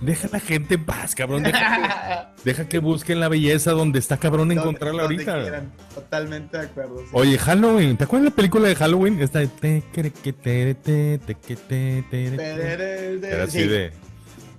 deja 0.00 0.28
a 0.28 0.30
la 0.32 0.40
gente 0.40 0.74
en 0.74 0.84
paz, 0.84 1.14
cabrón. 1.14 1.42
Deja 1.42 2.32
que, 2.36 2.42
deja 2.44 2.68
que 2.68 2.78
busquen 2.78 3.20
la 3.20 3.28
belleza 3.28 3.72
donde 3.72 3.98
está 3.98 4.16
cabrón 4.16 4.50
encontrarla 4.52 5.02
donde 5.04 5.30
ahorita. 5.30 5.62
Totalmente 5.94 6.56
de 6.58 6.64
acuerdo. 6.64 6.98
sí. 7.00 7.06
Oye, 7.12 7.38
Halloween, 7.38 7.96
¿te 7.96 8.04
acuerdas 8.04 8.24
de 8.24 8.30
la 8.30 8.36
película 8.36 8.68
de 8.68 8.74
Halloween? 8.76 9.20
Esta 9.20 9.38
de 9.40 9.48
te, 9.48 9.82
que, 9.92 10.10
que, 10.10 10.32
te, 10.32 10.74
te, 10.74 11.18
te, 11.18 11.34
que, 11.34 11.56
te, 11.56 12.04
te, 12.10 12.30
te. 12.30 13.28
Era 13.30 13.44
así 13.44 13.60
Sí. 13.62 13.68
de, 13.68 13.92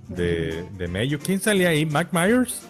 de, 0.08 0.64
de 0.76 0.88
medio. 0.88 1.18
¿Quién 1.18 1.40
salía 1.40 1.70
ahí? 1.70 1.84
¿Mike 1.86 2.10
Myers? 2.12 2.62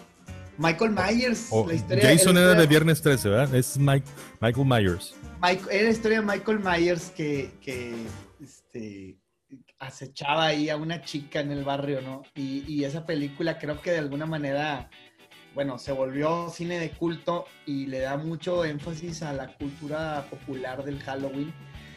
Michael 0.57 0.91
Myers, 0.91 1.49
la 1.67 1.73
historia 1.73 2.03
Jason 2.09 2.35
la 2.35 2.41
era 2.41 2.53
de 2.53 2.67
Viernes 2.67 3.01
13, 3.01 3.27
¿verdad? 3.27 3.55
Es 3.55 3.75
Mike, 3.77 4.05
Michael 4.39 4.67
Myers. 4.67 5.15
Mike- 5.41 5.63
era 5.71 5.83
la 5.85 5.89
historia 5.89 6.21
de 6.21 6.25
Michael 6.27 6.59
Myers 6.59 7.11
que, 7.17 7.51
que 7.59 7.95
este, 8.39 9.15
acechaba 9.87 10.45
ahí 10.47 10.69
a 10.69 10.77
una 10.77 11.01
chica 11.01 11.39
en 11.39 11.51
el 11.51 11.63
barrio, 11.63 12.01
¿no? 12.01 12.23
Y, 12.35 12.63
y 12.67 12.83
esa 12.83 13.05
película 13.05 13.57
creo 13.57 13.81
que 13.81 13.91
de 13.91 13.99
alguna 13.99 14.25
manera, 14.25 14.89
bueno, 15.53 15.77
se 15.77 15.91
volvió 15.91 16.49
cine 16.49 16.79
de 16.79 16.91
culto 16.91 17.45
y 17.65 17.85
le 17.87 17.99
da 17.99 18.17
mucho 18.17 18.65
énfasis 18.65 19.21
a 19.23 19.33
la 19.33 19.47
cultura 19.55 20.25
popular 20.29 20.83
del 20.83 20.99
Halloween. 21.01 21.53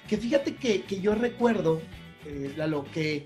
Que 0.08 0.16
fíjate 0.16 0.54
que, 0.56 0.82
que 0.82 1.00
yo 1.00 1.14
recuerdo, 1.14 1.80
eh, 2.26 2.52
Lalo, 2.56 2.84
que 2.92 3.24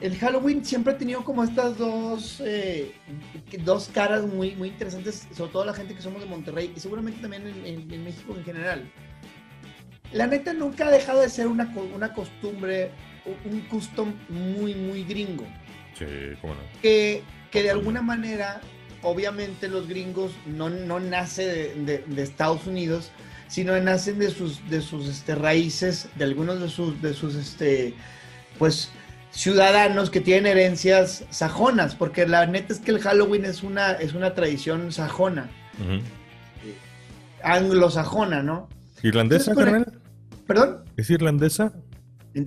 el 0.00 0.16
Halloween 0.16 0.64
siempre 0.64 0.92
ha 0.94 0.98
tenido 0.98 1.22
como 1.24 1.44
estas 1.44 1.78
dos, 1.78 2.42
eh, 2.44 2.92
dos 3.64 3.88
caras 3.88 4.22
muy, 4.26 4.56
muy 4.56 4.68
interesantes, 4.68 5.28
sobre 5.32 5.52
todo 5.52 5.64
la 5.64 5.74
gente 5.74 5.94
que 5.94 6.02
somos 6.02 6.20
de 6.20 6.26
Monterrey 6.28 6.72
y 6.76 6.80
seguramente 6.80 7.20
también 7.20 7.46
en, 7.46 7.64
en- 7.66 7.92
en 7.92 8.04
México 8.04 8.34
en 8.36 8.44
general. 8.44 8.90
La 10.12 10.26
neta 10.26 10.52
nunca 10.52 10.88
ha 10.88 10.90
dejado 10.90 11.20
de 11.22 11.30
ser 11.30 11.46
una, 11.46 11.72
una 11.94 12.12
costumbre, 12.12 12.90
un 13.44 13.60
custom 13.62 14.12
muy, 14.28 14.74
muy 14.74 15.04
gringo. 15.04 15.44
Sí, 15.98 16.04
cómo 16.40 16.54
no. 16.54 16.60
Que, 16.80 17.22
que 17.50 17.62
de 17.62 17.70
alguna 17.70 18.02
manera, 18.02 18.60
obviamente 19.02 19.68
los 19.68 19.86
gringos 19.88 20.32
no, 20.46 20.68
no 20.70 20.98
nace 21.00 21.46
de, 21.46 21.74
de- 21.84 22.04
de 22.06 22.22
Estados 22.22 22.66
Unidos, 22.66 23.10
sino 23.48 23.78
nacen 23.80 24.18
de 24.18 24.30
sus, 24.30 24.68
de 24.70 24.80
sus 24.80 25.06
este, 25.08 25.34
raíces, 25.34 26.08
de 26.16 26.24
algunos 26.24 26.60
de 26.60 26.68
sus, 26.70 27.00
de 27.02 27.12
sus 27.14 27.34
este, 27.34 27.94
pues, 28.58 28.90
ciudadanos 29.30 30.10
que 30.10 30.20
tienen 30.20 30.46
herencias 30.46 31.24
sajonas, 31.30 31.94
porque 31.94 32.26
la 32.26 32.46
neta 32.46 32.72
es 32.72 32.80
que 32.80 32.90
el 32.90 32.98
Halloween 33.00 33.44
es 33.44 33.62
una, 33.62 33.92
es 33.92 34.14
una 34.14 34.34
tradición 34.34 34.90
sajona, 34.92 35.50
Ujú. 35.80 36.02
anglosajona, 37.42 38.42
¿no? 38.42 38.68
¿Irlandesa, 39.02 39.50
Entonces, 39.52 39.72
carnal? 39.72 39.98
¿Perdón? 40.46 40.84
¿Es 40.96 41.10
irlandesa? 41.10 41.72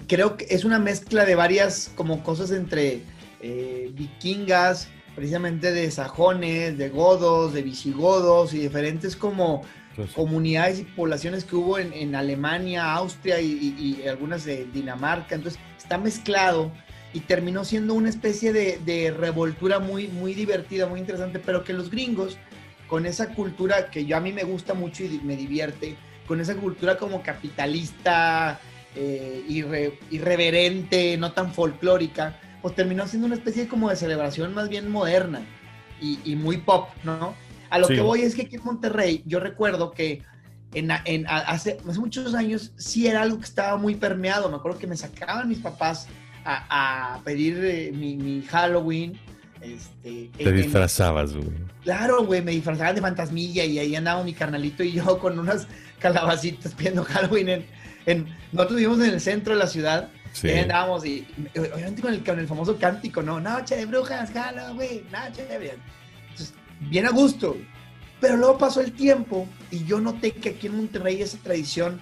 Creo 0.08 0.38
que 0.38 0.48
es 0.50 0.66
una 0.66 0.80
mezcla 0.80 1.26
de 1.26 1.36
varias 1.36 1.92
como 1.96 2.24
cosas 2.24 2.52
entre 2.52 3.02
eh, 3.42 3.92
vikingas, 3.94 4.88
precisamente 5.16 5.72
de 5.72 5.90
sajones, 5.92 6.78
de 6.78 6.90
godos, 6.90 7.54
de 7.54 7.62
visigodos 7.62 8.54
y 8.54 8.60
diferentes 8.60 9.16
como 9.16 9.62
Entonces, 9.92 10.16
comunidades 10.16 10.80
y 10.80 10.84
poblaciones 10.84 11.46
que 11.46 11.56
hubo 11.56 11.78
en, 11.78 11.94
en 11.94 12.16
Alemania, 12.16 12.94
Austria 12.94 13.40
y, 13.40 13.46
y- 13.78 14.02
y 14.04 14.08
algunas 14.08 14.44
de 14.44 14.66
Dinamarca. 14.74 15.36
Entonces 15.36 15.60
está 15.78 15.98
mezclado 15.98 16.72
y 17.14 17.22
terminó 17.22 17.64
siendo 17.64 17.94
una 17.94 18.10
especie 18.10 18.52
de, 18.52 18.80
de 18.84 19.12
revoltura 19.12 19.80
muy, 19.80 20.08
muy 20.10 20.34
divertida, 20.34 20.88
muy 20.88 21.00
interesante, 21.00 21.40
pero 21.40 21.64
que 21.64 21.72
los 21.74 21.90
gringos, 21.92 22.38
con 22.88 23.06
esa 23.06 23.30
cultura 23.36 23.90
que 23.92 24.06
yo 24.06 24.18
a 24.18 24.20
mí 24.20 24.34
me 24.34 24.44
gusta 24.44 24.74
mucho 24.74 25.04
y 25.04 25.22
me 25.24 25.38
divierte, 25.38 25.96
con 26.28 26.42
esa 26.42 26.56
cultura 26.56 26.98
como 26.98 27.22
capitalista, 27.22 28.60
eh, 28.96 29.44
irre- 29.48 29.98
irreverente, 30.12 31.18
no 31.18 31.32
tan 31.34 31.54
folclórica, 31.54 32.40
pues 32.62 32.76
terminó 32.76 33.08
siendo 33.08 33.28
una 33.28 33.36
especie 33.36 33.68
como 33.68 33.90
de 33.90 33.96
celebración 33.96 34.54
más 34.54 34.70
bien 34.70 34.92
moderna. 34.92 35.42
y, 36.02 36.36
muy 36.36 36.58
pop, 36.58 36.90
¿no? 37.04 37.34
A 37.70 37.80
lo 37.80 37.88
que 37.88 38.02
voy 38.02 38.22
es 38.22 38.36
que 38.36 38.44
aquí 38.44 38.56
en 38.58 38.64
Monterrey, 38.64 39.24
yo 39.26 39.40
recuerdo 39.40 39.92
que 39.92 40.22
en, 40.74 40.92
hace, 40.92 41.78
hace, 41.78 41.78
muchos 41.98 42.34
años 42.34 42.72
sí 42.76 43.08
era 43.08 43.22
algo 43.22 43.38
que 43.38 43.46
estaba 43.46 43.78
muy 43.78 43.96
permeado. 43.96 44.50
Me 44.50 44.58
acuerdo 44.58 44.78
que 44.78 44.88
me 44.88 44.98
sacaban 44.98 45.48
mis 45.48 45.60
papás 45.60 46.08
a, 46.44 47.20
pedir 47.24 47.60
eh, 47.64 47.92
mi, 47.94 48.42
Halloween. 48.44 49.18
Este, 49.62 50.30
Te 50.38 50.52
disfrazabas, 50.52 51.34
güey. 51.34 51.50
Claro, 51.84 52.24
güey, 52.26 52.42
me 52.42 52.52
disfrazaban 52.52 52.96
de 52.96 53.02
fantasmilla 53.02 53.64
y 53.64 53.80
ahí 53.80 53.96
andaba 53.96 54.24
mi 54.24 54.34
carnalito 54.34 54.84
y 54.84 54.94
yo 54.94 55.18
con 55.20 55.40
unas 55.40 55.68
calabacitas 56.00 56.74
pidiendo 56.76 57.04
Halloween 57.04 57.50
en, 57.50 57.66
en, 58.06 58.28
nosotros 58.52 58.78
vivimos 58.78 59.00
en 59.00 59.14
el 59.14 59.22
centro 59.22 59.54
de 59.54 59.60
la 59.60 59.68
ciudad 59.68 60.10
sí. 60.32 60.48
y 60.48 60.60
andábamos 60.60 61.06
y 61.06 61.28
obviamente 61.56 62.02
con 62.02 62.14
el, 62.14 62.24
con 62.24 62.40
el 62.40 62.48
famoso 62.48 62.78
cántico, 62.78 63.22
¿no? 63.22 63.40
Noche 63.40 63.76
de 63.76 63.86
brujas, 63.86 64.32
Halloween, 64.32 65.04
noche 65.12 65.46
de 65.46 65.58
brujas. 65.58 65.78
Entonces, 66.30 66.54
bien 66.82 67.06
a 67.06 67.12
gusto. 67.12 67.58
Pero 68.22 68.38
luego 68.38 68.58
pasó 68.58 68.82
el 68.82 68.94
tiempo 68.94 69.48
y 69.72 69.84
yo 69.86 70.00
noté 70.00 70.32
que 70.32 70.50
aquí 70.50 70.68
en 70.68 70.78
Monterrey 70.78 71.22
esa 71.22 71.38
tradición, 71.38 72.00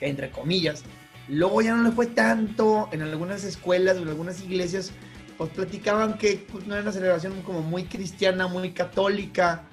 entre 0.00 0.30
comillas, 0.30 0.84
luego 1.28 1.62
ya 1.62 1.74
no 1.74 1.82
le 1.82 1.92
fue 1.92 2.06
tanto 2.06 2.88
en 2.92 3.02
algunas 3.02 3.44
escuelas 3.44 3.96
o 3.96 4.02
en 4.02 4.08
algunas 4.08 4.42
iglesias, 4.42 4.92
pues 5.36 5.50
platicaban 5.50 6.18
que 6.18 6.46
pues, 6.50 6.66
no 6.66 6.74
era 6.74 6.82
una 6.82 6.92
celebración 6.92 7.42
como 7.42 7.62
muy 7.62 7.84
cristiana, 7.84 8.48
muy 8.48 8.72
católica, 8.72 9.64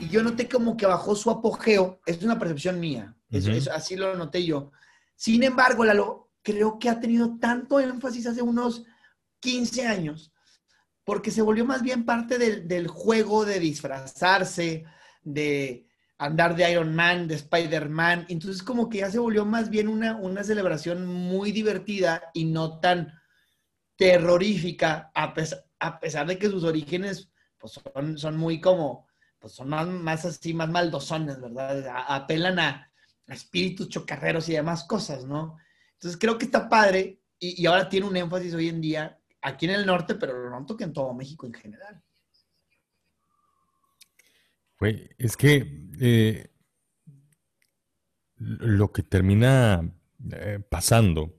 y 0.00 0.08
yo 0.08 0.22
noté 0.22 0.48
como 0.48 0.76
que 0.76 0.86
bajó 0.86 1.14
su 1.16 1.30
apogeo, 1.30 2.00
es 2.06 2.22
una 2.22 2.38
percepción 2.38 2.78
mía, 2.78 3.14
eso, 3.30 3.72
así 3.72 3.96
lo 3.96 4.14
noté 4.16 4.44
yo. 4.44 4.72
Sin 5.14 5.42
embargo, 5.42 5.84
Lalo, 5.84 6.30
creo 6.42 6.78
que 6.78 6.88
ha 6.88 7.00
tenido 7.00 7.38
tanto 7.38 7.80
énfasis 7.80 8.26
hace 8.26 8.42
unos 8.42 8.84
15 9.40 9.86
años, 9.86 10.32
porque 11.04 11.30
se 11.30 11.42
volvió 11.42 11.64
más 11.64 11.82
bien 11.82 12.04
parte 12.04 12.38
del, 12.38 12.88
juego 12.88 13.44
de 13.44 13.60
disfrazarse, 13.60 14.84
de 15.22 15.86
andar 16.18 16.56
de 16.56 16.70
Iron 16.70 16.94
Man, 16.94 17.28
de 17.28 17.36
Spider-Man. 17.36 18.26
Entonces 18.28 18.62
como 18.62 18.88
que 18.88 18.98
ya 18.98 19.10
se 19.10 19.18
volvió 19.18 19.44
más 19.44 19.70
bien 19.70 19.88
una, 19.88 20.16
una 20.16 20.44
celebración 20.44 21.06
muy 21.06 21.52
divertida 21.52 22.30
y 22.34 22.44
no 22.44 22.80
tan 22.80 23.12
terrorífica, 23.96 25.10
a, 25.14 25.34
a 25.80 26.00
pesar 26.00 26.26
de 26.26 26.38
que 26.38 26.48
sus 26.48 26.64
orígenes 26.64 27.30
pues, 27.58 27.80
son, 27.94 28.16
son 28.16 28.36
muy 28.36 28.60
como, 28.60 29.06
pues 29.38 29.54
son 29.54 29.68
más, 29.68 29.86
más 29.86 30.24
así, 30.24 30.54
más 30.54 30.68
maldosones, 30.68 31.40
¿verdad? 31.40 31.84
apelan 32.08 32.58
a, 32.58 32.87
espíritus 33.28 33.88
chocarreros 33.88 34.48
y 34.48 34.52
demás 34.52 34.84
cosas, 34.84 35.24
¿no? 35.24 35.56
Entonces 35.94 36.18
creo 36.18 36.38
que 36.38 36.46
está 36.46 36.68
padre 36.68 37.20
y, 37.38 37.64
ahora 37.66 37.88
tiene 37.88 38.06
un 38.06 38.16
énfasis 38.16 38.54
hoy 38.54 38.68
en 38.68 38.80
día 38.80 39.20
aquí 39.40 39.66
en 39.66 39.72
el 39.72 39.86
norte, 39.86 40.14
pero 40.14 40.36
lo 40.36 40.50
noto 40.50 40.76
que 40.76 40.84
en 40.84 40.92
todo 40.92 41.14
México 41.14 41.46
en 41.46 41.54
general. 41.54 42.02
Güey, 44.80 45.10
es 45.18 45.36
que 45.36 45.88
eh, 46.00 46.50
lo 48.36 48.92
que 48.92 49.02
termina 49.02 49.92
eh, 50.32 50.60
pasando 50.68 51.34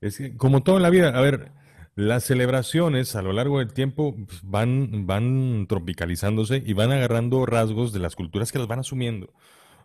es 0.00 0.18
que, 0.18 0.36
como 0.36 0.62
todo 0.62 0.76
en 0.76 0.82
la 0.82 0.90
vida, 0.90 1.08
a 1.08 1.20
ver, 1.20 1.52
las 1.94 2.24
celebraciones 2.24 3.16
a 3.16 3.22
lo 3.22 3.32
largo 3.32 3.58
del 3.58 3.72
tiempo 3.72 4.14
pues, 4.26 4.40
van, 4.42 5.06
van 5.06 5.66
tropicalizándose 5.68 6.62
y 6.64 6.72
van 6.72 6.92
agarrando 6.92 7.44
rasgos 7.44 7.92
de 7.92 8.00
las 8.00 8.16
culturas 8.16 8.52
que 8.52 8.58
las 8.58 8.68
van 8.68 8.80
asumiendo. 8.80 9.32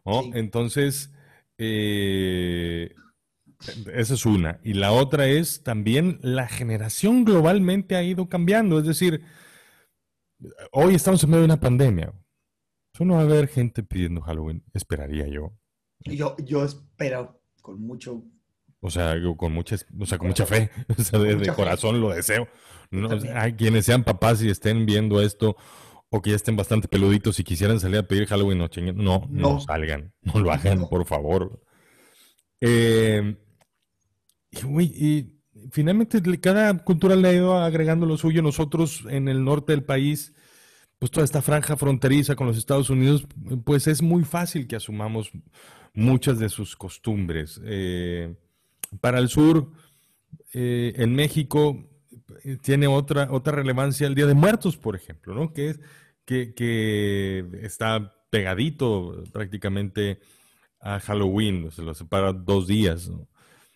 Entonces, 0.05 1.11
eh, 1.57 2.93
esa 3.93 4.13
es 4.13 4.25
una. 4.25 4.59
Y 4.63 4.73
la 4.73 4.91
otra 4.91 5.27
es 5.27 5.63
también 5.63 6.19
la 6.21 6.47
generación 6.47 7.25
globalmente 7.25 7.95
ha 7.95 8.03
ido 8.03 8.29
cambiando. 8.29 8.79
Es 8.79 8.85
decir, 8.85 9.21
hoy 10.71 10.95
estamos 10.95 11.23
en 11.23 11.29
medio 11.29 11.41
de 11.41 11.45
una 11.45 11.59
pandemia. 11.59 12.13
no 12.99 13.15
va 13.15 13.21
a 13.21 13.23
haber 13.23 13.47
gente 13.47 13.83
pidiendo 13.83 14.21
Halloween, 14.21 14.63
esperaría 14.73 15.27
yo. 15.27 15.53
Yo, 16.01 16.35
yo 16.37 16.63
espero 16.63 17.41
con 17.61 17.81
mucho. 17.81 18.23
O 18.81 18.91
sea, 18.91 19.15
con 19.37 19.51
mucha, 19.51 19.75
o 19.99 20.05
sea, 20.05 20.17
con 20.19 20.27
mucha 20.27 20.45
fe. 20.45 20.69
O 20.97 21.01
sea, 21.01 21.19
de, 21.19 21.47
corazón 21.53 21.99
lo 21.99 22.09
deseo. 22.09 22.47
hay 23.33 23.53
quienes 23.53 23.85
sean 23.85 24.03
papás 24.03 24.43
y 24.43 24.49
estén 24.49 24.85
viendo 24.85 25.21
esto 25.21 25.55
o 26.09 26.21
que 26.21 26.31
ya 26.31 26.35
estén 26.35 26.55
bastante 26.55 26.87
peluditos 26.87 27.39
y 27.39 27.43
quisieran 27.43 27.79
salir 27.79 27.97
a 27.97 28.07
pedir 28.07 28.27
Halloween 28.27 28.57
no, 28.59 28.69
no, 28.93 29.27
no, 29.29 29.59
salgan, 29.59 30.13
no 30.21 30.39
lo 30.39 30.51
hagan, 30.51 30.87
por 30.87 31.05
favor. 31.05 31.61
Eh, 32.61 33.35
y, 34.51 35.31
finalmente 35.71 36.21
cada 36.39 36.77
cultura 36.83 37.15
le 37.15 37.27
ha 37.27 37.33
ido 37.33 37.57
agregando 37.57 38.05
lo 38.05 38.17
suyo. 38.17 38.41
Nosotros 38.41 39.03
en 39.09 39.27
el 39.27 39.43
norte 39.43 39.73
del 39.73 39.83
país, 39.83 40.33
pues 40.99 41.11
toda 41.11 41.25
esta 41.25 41.41
franja 41.41 41.75
fronteriza 41.75 42.35
con 42.35 42.47
los 42.47 42.57
Estados 42.57 42.89
Unidos, 42.89 43.27
pues 43.63 43.87
es 43.87 44.01
muy 44.01 44.23
fácil 44.23 44.67
que 44.67 44.75
asumamos 44.75 45.31
muchas 45.93 46.39
de 46.39 46.49
sus 46.49 46.75
costumbres. 46.75 47.59
Eh, 47.63 48.35
para 49.01 49.19
el 49.19 49.29
sur, 49.29 49.71
eh, 50.53 50.93
en 50.97 51.15
México, 51.15 51.89
tiene 52.61 52.87
otra, 52.87 53.27
otra 53.31 53.53
relevancia 53.53 54.07
el 54.07 54.15
Día 54.15 54.25
de 54.25 54.33
Muertos, 54.33 54.77
por 54.77 54.95
ejemplo, 54.95 55.33
¿no? 55.33 55.53
Que, 55.53 55.69
es, 55.69 55.79
que, 56.25 57.45
está 57.61 58.13
pegadito 58.29 59.23
prácticamente 59.31 60.19
a 60.79 60.99
Halloween, 60.99 61.71
se 61.71 61.81
lo 61.81 61.93
separa 61.93 62.33
dos 62.33 62.67
días, 62.67 63.11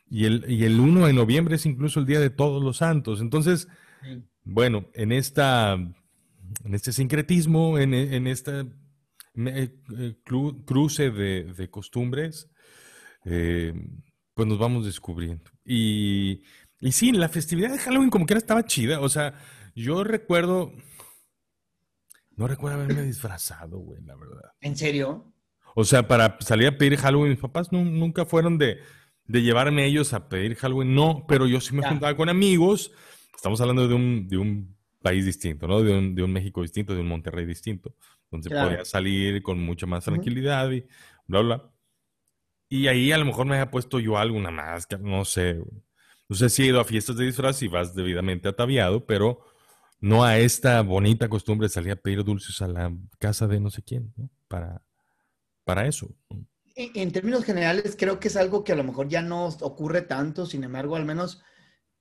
y, 0.09 0.25
el, 0.25 0.45
y 0.47 0.65
el 0.65 0.79
1 0.79 1.07
de 1.07 1.13
noviembre 1.13 1.55
es 1.55 1.65
incluso 1.65 1.99
el 1.99 2.05
Día 2.05 2.19
de 2.19 2.31
Todos 2.31 2.63
los 2.63 2.77
Santos. 2.77 3.21
Entonces, 3.21 3.67
bueno, 4.43 4.89
en, 4.93 5.11
esta, 5.11 5.73
en 5.73 6.73
este 6.73 6.91
sincretismo, 6.91 7.77
en, 7.77 7.93
en 7.93 8.25
este 8.25 8.65
cruce 10.65 11.11
de, 11.11 11.69
costumbres, 11.69 12.49
eh, 13.25 13.73
pues 14.33 14.47
nos 14.47 14.57
vamos 14.57 14.85
descubriendo. 14.85 15.51
Y 15.65 16.41
y 16.81 16.91
sí, 16.93 17.11
la 17.11 17.29
festividad 17.29 17.71
de 17.71 17.79
Halloween 17.79 18.09
como 18.09 18.25
que 18.25 18.33
era 18.33 18.39
estaba 18.39 18.65
chida. 18.65 19.01
O 19.01 19.09
sea, 19.09 19.33
yo 19.75 20.03
recuerdo. 20.03 20.73
No 22.35 22.47
recuerdo 22.47 22.81
haberme 22.81 23.03
disfrazado, 23.03 23.79
güey, 23.79 24.01
la 24.03 24.15
verdad. 24.15 24.53
¿En 24.61 24.77
serio? 24.77 25.33
O 25.75 25.83
sea, 25.83 26.07
para 26.07 26.37
salir 26.39 26.67
a 26.67 26.77
pedir 26.77 26.97
Halloween, 26.97 27.31
mis 27.31 27.39
papás 27.39 27.71
nunca 27.71 28.25
fueron 28.25 28.57
de, 28.57 28.79
de, 29.25 29.41
llevarme 29.41 29.85
ellos 29.85 30.13
a 30.13 30.29
pedir 30.29 30.55
Halloween, 30.55 30.95
no, 30.95 31.25
pero 31.27 31.47
yo 31.47 31.59
sí 31.59 31.75
me 31.75 31.87
juntaba 31.87 32.15
con 32.15 32.29
amigos. 32.29 32.91
Estamos 33.35 33.59
hablando 33.59 33.87
de 33.87 33.93
un, 33.93 34.27
de 34.27 34.37
un 34.37 34.77
país 35.01 35.25
distinto, 35.25 35.67
¿no? 35.67 35.81
De 35.81 35.97
un, 35.97 36.15
de 36.15 36.23
un, 36.23 36.31
México 36.31 36.61
distinto, 36.61 36.93
de 36.93 37.01
un 37.01 37.07
Monterrey 37.07 37.45
distinto, 37.45 37.93
donde 38.31 38.49
podía 38.49 38.85
salir 38.85 39.43
con 39.43 39.59
mucha 39.59 39.85
más 39.85 40.05
tranquilidad 40.05 40.71
y 40.71 40.85
bla, 41.27 41.41
bla. 41.41 41.71
Y 42.69 42.87
ahí 42.87 43.11
a 43.11 43.17
lo 43.17 43.25
mejor 43.25 43.45
me 43.45 43.55
había 43.55 43.69
puesto 43.69 43.99
yo 43.99 44.17
alguna 44.17 44.49
máscara, 44.49 45.03
no 45.03 45.25
sé. 45.25 45.53
Güey. 45.55 45.88
No 46.29 46.35
sé 46.35 46.49
si 46.49 46.63
he 46.63 46.67
ido 46.67 46.79
a 46.79 46.85
fiestas 46.85 47.17
de 47.17 47.25
disfraz 47.25 47.61
y 47.63 47.67
vas 47.67 47.95
debidamente 47.95 48.47
ataviado, 48.47 49.05
pero 49.05 49.41
no 49.99 50.23
a 50.23 50.37
esta 50.37 50.81
bonita 50.83 51.27
costumbre 51.27 51.65
de 51.65 51.73
salir 51.73 51.91
a 51.91 51.95
pedir 51.95 52.23
dulces 52.23 52.61
a 52.61 52.67
la 52.67 52.95
casa 53.17 53.47
de 53.47 53.59
no 53.59 53.71
sé 53.71 53.81
quién, 53.81 54.13
¿no? 54.15 54.29
Para, 54.47 54.83
para 55.63 55.87
eso. 55.87 56.07
En, 56.75 57.11
términos 57.11 57.43
generales, 57.43 57.95
creo 57.97 58.19
que 58.19 58.29
es 58.29 58.37
algo 58.37 58.63
que 58.63 58.71
a 58.71 58.75
lo 58.75 58.83
mejor 58.83 59.09
ya 59.09 59.21
no 59.21 59.47
ocurre 59.47 60.03
tanto, 60.03 60.45
sin 60.45 60.63
embargo, 60.63 60.95
al 60.95 61.03
menos 61.03 61.41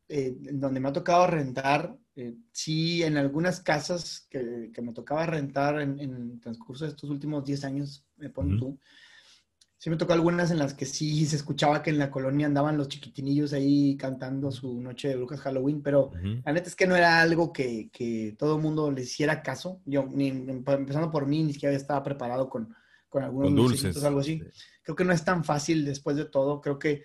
eh, 0.08 0.36
donde 0.52 0.78
me 0.78 0.90
ha 0.90 0.92
tocado 0.92 1.26
rentar, 1.26 1.96
eh, 2.14 2.34
sí, 2.52 3.02
en 3.02 3.16
algunas 3.16 3.60
casas 3.60 4.28
que, 4.30 4.70
me 4.82 4.92
tocaba 4.92 5.24
rentar 5.26 5.80
en, 5.80 5.98
el 5.98 6.40
transcurso 6.40 6.84
de 6.84 6.90
estos 6.90 7.08
últimos 7.10 7.44
10 7.44 7.64
años, 7.64 8.04
me 8.16 8.28
pones 8.28 8.60
tú, 8.60 8.78
sí 9.78 9.90
me 9.90 9.96
tocó 9.96 10.12
algunas 10.12 10.50
en 10.50 10.58
las 10.58 10.74
que 10.74 10.84
sí 10.84 11.24
se 11.24 11.36
escuchaba 11.36 11.82
que 11.82 11.90
en 11.90 11.98
la 11.98 12.10
colonia 12.10 12.46
andaban 12.46 12.76
los 12.76 12.88
chiquitinillos 12.88 13.52
ahí 13.52 13.96
cantando 13.96 14.50
su 14.50 14.80
noche 14.80 15.08
de 15.08 15.16
brujas 15.16 15.40
Halloween, 15.40 15.82
pero 15.82 16.10
la 16.44 16.52
neta 16.52 16.68
es 16.68 16.74
que 16.74 16.88
no 16.88 16.96
era 16.96 17.20
algo 17.20 17.52
que, 17.52 17.88
que 17.92 18.34
todo 18.36 18.56
el 18.56 18.62
mundo 18.62 18.90
le 18.90 19.02
hiciera 19.02 19.40
caso. 19.40 19.80
Yo, 19.84 20.06
ni, 20.10 20.28
empezando 20.28 21.10
por 21.10 21.26
mí, 21.26 21.44
ni 21.44 21.52
siquiera 21.52 21.76
estaba 21.76 22.02
preparado 22.02 22.50
con, 22.50 22.74
con 23.08 23.22
algunos 23.22 23.54
dulces, 23.54 24.02
algo 24.02 24.18
así. 24.18 24.42
Creo 24.82 24.96
que 24.96 25.04
no 25.04 25.12
es 25.12 25.24
tan 25.24 25.44
fácil 25.44 25.84
después 25.84 26.16
de 26.16 26.24
todo. 26.24 26.60
Creo 26.60 26.78
que 26.78 27.04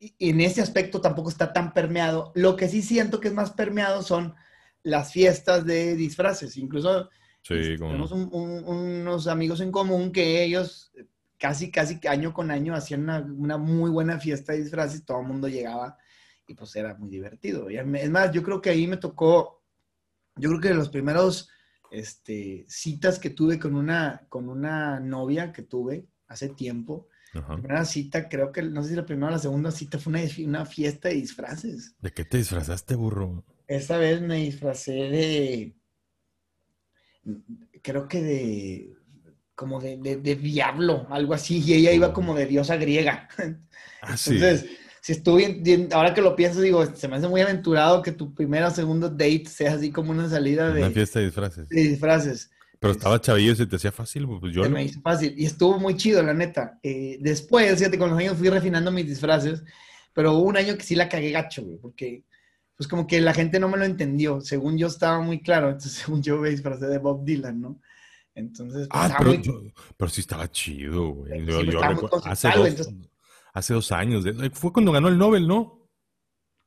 en 0.00 0.40
ese 0.40 0.60
aspecto 0.60 1.00
tampoco 1.00 1.30
está 1.30 1.52
tan 1.52 1.72
permeado. 1.72 2.32
Lo 2.34 2.56
que 2.56 2.68
sí 2.68 2.82
siento 2.82 3.20
que 3.20 3.28
es 3.28 3.34
más 3.34 3.52
permeado 3.52 4.02
son 4.02 4.34
las 4.82 5.12
fiestas 5.12 5.64
de 5.64 5.94
disfraces. 5.94 6.56
Incluso 6.56 7.10
este, 7.42 7.78
tenemos 7.78 8.10
unos 8.10 9.28
amigos 9.28 9.60
en 9.60 9.70
común 9.70 10.10
que 10.10 10.42
ellos 10.42 10.92
casi, 11.38 11.70
casi 11.70 11.98
año 12.08 12.32
con 12.32 12.50
año 12.50 12.74
hacían 12.74 13.08
una, 13.38 13.56
muy 13.56 13.90
buena 13.90 14.18
fiesta 14.18 14.52
de 14.52 14.62
disfraces, 14.62 15.04
todo 15.04 15.20
el 15.20 15.26
mundo 15.26 15.48
llegaba 15.48 15.96
y 16.46 16.54
pues 16.54 16.74
era 16.76 16.94
muy 16.94 17.10
divertido. 17.10 17.68
Es 17.68 18.10
más, 18.10 18.32
yo 18.32 18.42
creo 18.42 18.60
que 18.60 18.70
ahí 18.70 18.86
me 18.86 18.96
tocó, 18.96 19.62
yo 20.36 20.48
creo 20.50 20.60
que 20.60 20.68
de 20.68 20.74
los 20.74 20.88
primeros 20.88 21.50
este, 21.90 22.64
citas 22.68 23.18
que 23.18 23.30
tuve 23.30 23.58
con 23.58 23.74
una, 23.74 24.26
con 24.28 24.48
una 24.48 25.00
novia 25.00 25.52
que 25.52 25.62
tuve 25.62 26.08
hace 26.26 26.48
tiempo, 26.50 27.08
la 27.32 27.46
primera 27.46 27.84
cita, 27.84 28.28
creo 28.28 28.50
que, 28.50 28.62
no 28.62 28.82
sé 28.82 28.90
si 28.90 28.96
la 28.96 29.04
primera 29.04 29.28
o 29.28 29.30
la 29.32 29.38
segunda 29.38 29.70
cita 29.70 29.98
fue 29.98 30.12
una, 30.12 30.22
una 30.46 30.66
fiesta 30.66 31.08
de 31.08 31.16
disfraces. 31.16 31.94
¿De 32.00 32.10
qué 32.10 32.24
te 32.24 32.38
disfrazaste, 32.38 32.94
burro? 32.94 33.44
Esa 33.66 33.98
vez 33.98 34.22
me 34.22 34.36
disfracé 34.36 34.92
de 34.92 35.78
creo 37.82 38.08
que 38.08 38.22
de, 38.22 38.96
como 39.58 39.80
de, 39.80 39.96
de, 39.96 40.36
diablo, 40.36 41.08
algo 41.10 41.34
así, 41.34 41.58
y 41.58 41.74
ella 41.74 41.90
iba 41.90 42.12
como 42.12 42.36
de 42.36 42.46
diosa 42.46 42.76
griega. 42.76 43.28
Ah, 44.00 44.14
Entonces, 44.28 44.66
si 45.00 45.10
estuve, 45.10 45.88
ahora 45.90 46.14
que 46.14 46.22
lo 46.22 46.36
pienso, 46.36 46.60
digo, 46.60 46.86
se 46.94 47.08
me 47.08 47.16
hace 47.16 47.26
muy 47.26 47.40
aventurado 47.40 48.00
que 48.00 48.12
tu 48.12 48.32
primera 48.32 48.68
o 48.68 48.70
segundo 48.70 49.08
date 49.08 49.46
sea 49.46 49.74
así 49.74 49.90
como 49.90 50.12
una 50.12 50.28
salida 50.28 50.72
de... 50.72 50.82
Una 50.82 50.92
fiesta 50.92 51.18
de 51.18 51.24
disfraces. 51.24 51.68
De 51.68 51.82
disfraces. 51.82 52.48
Pero 52.78 52.92
estaba 52.92 53.20
chavillo 53.20 53.54
y 53.54 53.56
se 53.56 53.66
te 53.66 53.74
hacía 53.74 53.90
fácil, 53.90 54.28
pues 54.38 54.54
yo 54.54 54.62
Se 54.62 54.70
me 54.70 54.84
hizo 54.84 55.00
fácil. 55.00 55.34
Y 55.36 55.46
estuvo 55.46 55.80
muy 55.80 55.96
chido, 55.96 56.22
la 56.22 56.32
neta. 56.32 56.78
Eh, 56.84 57.18
después, 57.20 57.76
fíjate, 57.76 57.98
con 57.98 58.10
los 58.10 58.18
años 58.20 58.38
fui 58.38 58.50
refinando 58.50 58.92
mis 58.92 59.08
disfraces, 59.08 59.64
pero 60.12 60.34
hubo 60.34 60.42
un 60.42 60.56
año 60.56 60.76
que 60.76 60.84
sí 60.84 60.94
la 60.94 61.08
cagué 61.08 61.32
gacho, 61.32 61.64
güey, 61.64 61.78
porque 61.78 62.22
pues 62.76 62.86
como 62.86 63.08
que 63.08 63.20
la 63.20 63.34
gente 63.34 63.58
no 63.58 63.68
me 63.68 63.78
lo 63.78 63.84
entendió. 63.84 64.40
Según 64.40 64.78
yo 64.78 64.86
estaba 64.86 65.20
muy 65.20 65.42
claro, 65.42 65.70
entonces 65.70 65.92
según 66.04 66.22
yo 66.22 66.38
me 66.38 66.50
disfracé 66.50 66.86
de 66.86 66.98
Bob 66.98 67.24
Dylan, 67.24 67.60
¿no? 67.60 67.80
Entonces, 68.38 68.88
pues, 68.88 69.02
Ah, 69.02 69.06
estaba 69.06 69.18
pero, 69.18 69.30
muy- 69.32 69.42
yo- 69.42 69.72
pero 69.96 70.10
sí 70.10 70.20
estaba 70.20 70.50
chido, 70.50 71.08
güey. 71.10 71.40
Sí, 71.40 71.46
Yo, 71.46 71.60
recuerdo- 71.82 72.22
hace, 72.24 72.48
dos, 72.54 72.68
entonces- 72.68 72.94
hace 73.52 73.74
dos 73.74 73.92
años. 73.92 74.24
de- 74.24 74.50
Fue 74.50 74.72
cuando 74.72 74.92
ganó 74.92 75.08
el 75.08 75.18
Nobel, 75.18 75.46
¿no? 75.48 75.74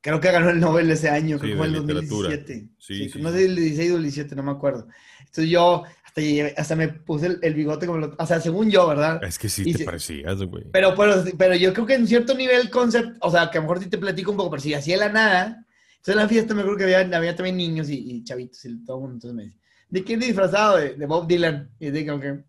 Creo 0.03 0.19
que 0.19 0.31
ganó 0.31 0.49
el 0.49 0.59
Nobel 0.59 0.89
ese 0.89 1.09
año, 1.09 1.37
Sí, 1.37 1.41
creo 1.41 1.51
que 1.53 1.57
fue 1.57 1.67
el 1.67 1.73
literatura. 1.73 2.29
2017. 2.29 2.69
Sí, 2.79 3.09
Sí, 3.09 3.21
no 3.21 3.31
sé 3.31 3.37
si 3.39 3.43
el 3.45 3.55
16 3.55 3.91
o 3.91 3.95
el 3.97 4.01
17, 4.03 4.35
no 4.35 4.43
me 4.43 4.51
acuerdo. 4.51 4.87
Entonces 5.19 5.47
yo 5.49 5.83
hasta, 6.03 6.21
llegué- 6.21 6.53
hasta 6.57 6.75
me 6.75 6.87
puse 6.89 7.27
el, 7.27 7.39
el 7.41 7.53
bigote 7.53 7.85
como 7.85 7.99
lo... 7.99 8.15
O 8.17 8.25
sea, 8.25 8.41
según 8.41 8.69
yo, 8.71 8.87
¿verdad? 8.87 9.23
Es 9.23 9.37
que 9.39 9.47
sí 9.47 9.61
Y 9.65 9.71
te 9.73 9.77
se- 9.79 9.85
parecías, 9.85 10.41
güey. 10.43 10.65
Pero, 10.73 10.95
pero, 10.95 11.23
pero 11.37 11.55
yo 11.55 11.71
creo 11.73 11.85
que 11.85 11.93
en 11.93 12.07
cierto 12.07 12.33
nivel 12.35 12.69
concept, 12.71 13.15
o 13.21 13.29
sea, 13.31 13.49
que 13.51 13.59
a 13.59 13.61
lo 13.61 13.67
mejor 13.67 13.81
sí 13.83 13.89
te 13.89 13.97
platico 13.99 14.31
un 14.31 14.37
poco, 14.37 14.49
pero 14.49 14.61
si 14.63 14.73
hacía 14.73 14.97
la 14.97 15.09
nada, 15.09 15.65
entonces 15.91 16.15
en 16.15 16.17
la 16.17 16.27
fiesta 16.27 16.53
me 16.55 16.61
acuerdo 16.61 16.79
que 16.79 16.95
había, 16.95 17.17
había 17.17 17.35
también 17.35 17.55
niños 17.57 17.87
y, 17.89 17.97
y 18.11 18.23
chavitos 18.23 18.65
y 18.65 18.83
todo 18.83 18.97
el 18.97 19.01
mundo, 19.03 19.13
entonces 19.17 19.35
me 19.35 19.43
dice, 19.43 19.59
¿de 19.91 20.03
quién 20.03 20.19
disfrazado? 20.19 20.77
De, 20.77 20.95
de 20.95 21.05
Bob 21.05 21.27
Dylan. 21.27 21.69
Y 21.79 21.91
dije 21.91 22.07
como 22.07 22.19
que, 22.19 22.39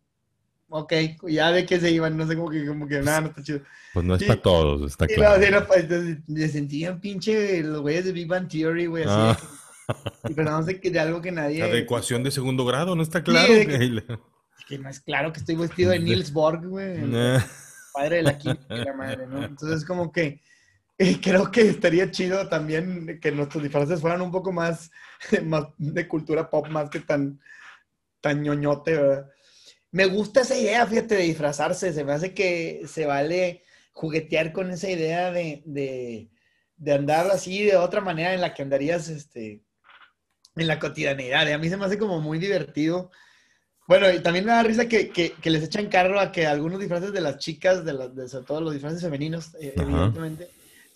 ok, 0.71 0.93
ya 1.29 1.53
de 1.53 1.67
qué 1.67 1.79
se 1.79 1.91
iban, 1.91 2.17
no 2.17 2.27
sé, 2.27 2.35
como 2.37 2.49
que, 2.49 2.65
como 2.67 2.89
que 2.89 3.01
nada, 3.03 3.21
no 3.21 3.27
está 3.29 3.43
chido. 3.43 3.61
Pues 3.93 4.07
no 4.07 4.15
es 4.15 4.23
Sí. 4.23 4.27
para 4.29 4.41
todos, 4.41 4.91
está 4.91 5.05
Y 5.05 5.15
claro. 5.15 5.39
no, 5.39 5.45
sí, 5.45 5.53
no, 5.53 5.67
pues, 5.67 5.81
entonces, 5.81 6.19
me 6.27 6.49
sentían 6.49 6.99
pinche 7.01 7.63
los 7.63 7.83
güeyes 7.83 8.07
de 8.07 8.13
Big 8.13 8.27
Bang 8.27 8.49
Theory, 8.49 8.87
güey, 8.87 9.05
así. 9.05 9.13
Ah. 9.15 9.39
Y 10.31 10.33
pero 10.33 10.51
no 10.53 10.63
sé 10.63 10.81
que 10.81 10.91
de 10.91 11.01
algo 11.01 11.21
que 11.21 11.33
nadie... 11.33 11.59
La 11.59 11.67
adecuación 11.67 12.23
de 12.23 12.31
segundo 12.31 12.65
grado, 12.65 12.95
¿no 12.97 13.03
está 13.03 13.23
claro? 13.23 13.53
de 13.53 13.67
que-? 13.67 14.03
Que 14.67 14.79
no 14.79 14.89
es 14.89 15.01
claro 15.01 15.33
que 15.33 15.41
estoy 15.41 15.57
vestido 15.57 15.91
de 15.91 15.99
Niels 16.01 16.33
Borg, 16.33 16.65
güey. 16.67 16.99
padre 17.93 18.17
de 18.17 18.23
la 18.23 18.39
química 18.39 18.75
la 18.75 18.93
madre, 18.95 19.27
¿no? 19.27 19.43
Entonces, 19.45 19.85
como 19.85 20.11
que 20.13 20.41
creo 21.23 21.51
que 21.51 21.63
estaría 21.63 22.11
chido 22.11 22.49
también 22.49 23.19
que 23.21 23.33
nuestros 23.33 23.63
disfraces 23.63 24.01
fueran 24.01 24.23
un 24.23 24.31
poco 24.31 24.53
más, 24.53 24.91
más 25.45 25.67
de 25.79 26.09
cultura 26.09 26.49
pop, 26.51 26.69
más 26.69 26.91
que 26.91 27.01
tan, 27.01 27.41
tan 28.21 28.43
ñoñote, 28.43 28.93
¿verdad? 28.97 29.31
Me 29.91 30.07
gusta 30.07 30.41
esa 30.43 30.57
idea, 30.57 30.87
fíjate, 30.87 31.17
de 31.17 31.23
disfrazarse. 31.25 31.93
Se 31.93 32.05
me 32.05 32.13
hace 32.13 32.33
que 32.35 32.83
se 32.87 33.07
vale 33.07 33.63
juguetear 33.93 34.53
con 34.53 34.71
esa 34.71 34.89
idea 34.91 35.31
de, 35.33 35.63
de, 35.67 36.31
de 36.77 36.93
andar 36.93 37.31
así 37.31 37.65
de 37.65 37.77
otra 37.77 38.01
manera 38.01 38.33
en 38.35 38.41
la 38.41 38.55
que 38.55 38.63
andarías 38.63 39.09
este, 39.09 39.63
en 40.57 40.67
la 40.67 40.79
cotidianidad. 40.79 41.47
Y 41.47 41.53
a 41.53 41.59
mí 41.59 41.69
se 41.69 41.77
me 41.77 41.85
hace 41.85 41.99
como 41.99 42.21
muy 42.21 42.39
divertido. 42.39 43.11
Bueno, 43.87 44.11
y 44.11 44.21
también 44.21 44.47
me 44.47 44.53
da 44.53 44.63
risa 44.63 44.89
que, 44.89 45.11
que, 45.11 45.33
que 45.33 45.51
les 45.51 45.65
echan 45.65 45.89
carro 45.89 46.19
a 46.21 46.33
que 46.33 46.47
algunos 46.47 46.81
disfraces 46.81 47.13
de 47.13 47.21
las 47.21 47.39
chicas, 47.39 47.85
de, 47.85 47.93
las- 47.93 48.15
de 48.15 48.29
sobre 48.29 48.47
todo 48.47 48.61
los 48.63 48.73
disfraces 48.73 49.03
femeninos, 49.03 49.55
eh, 49.61 49.75
evidentemente, 49.77 50.49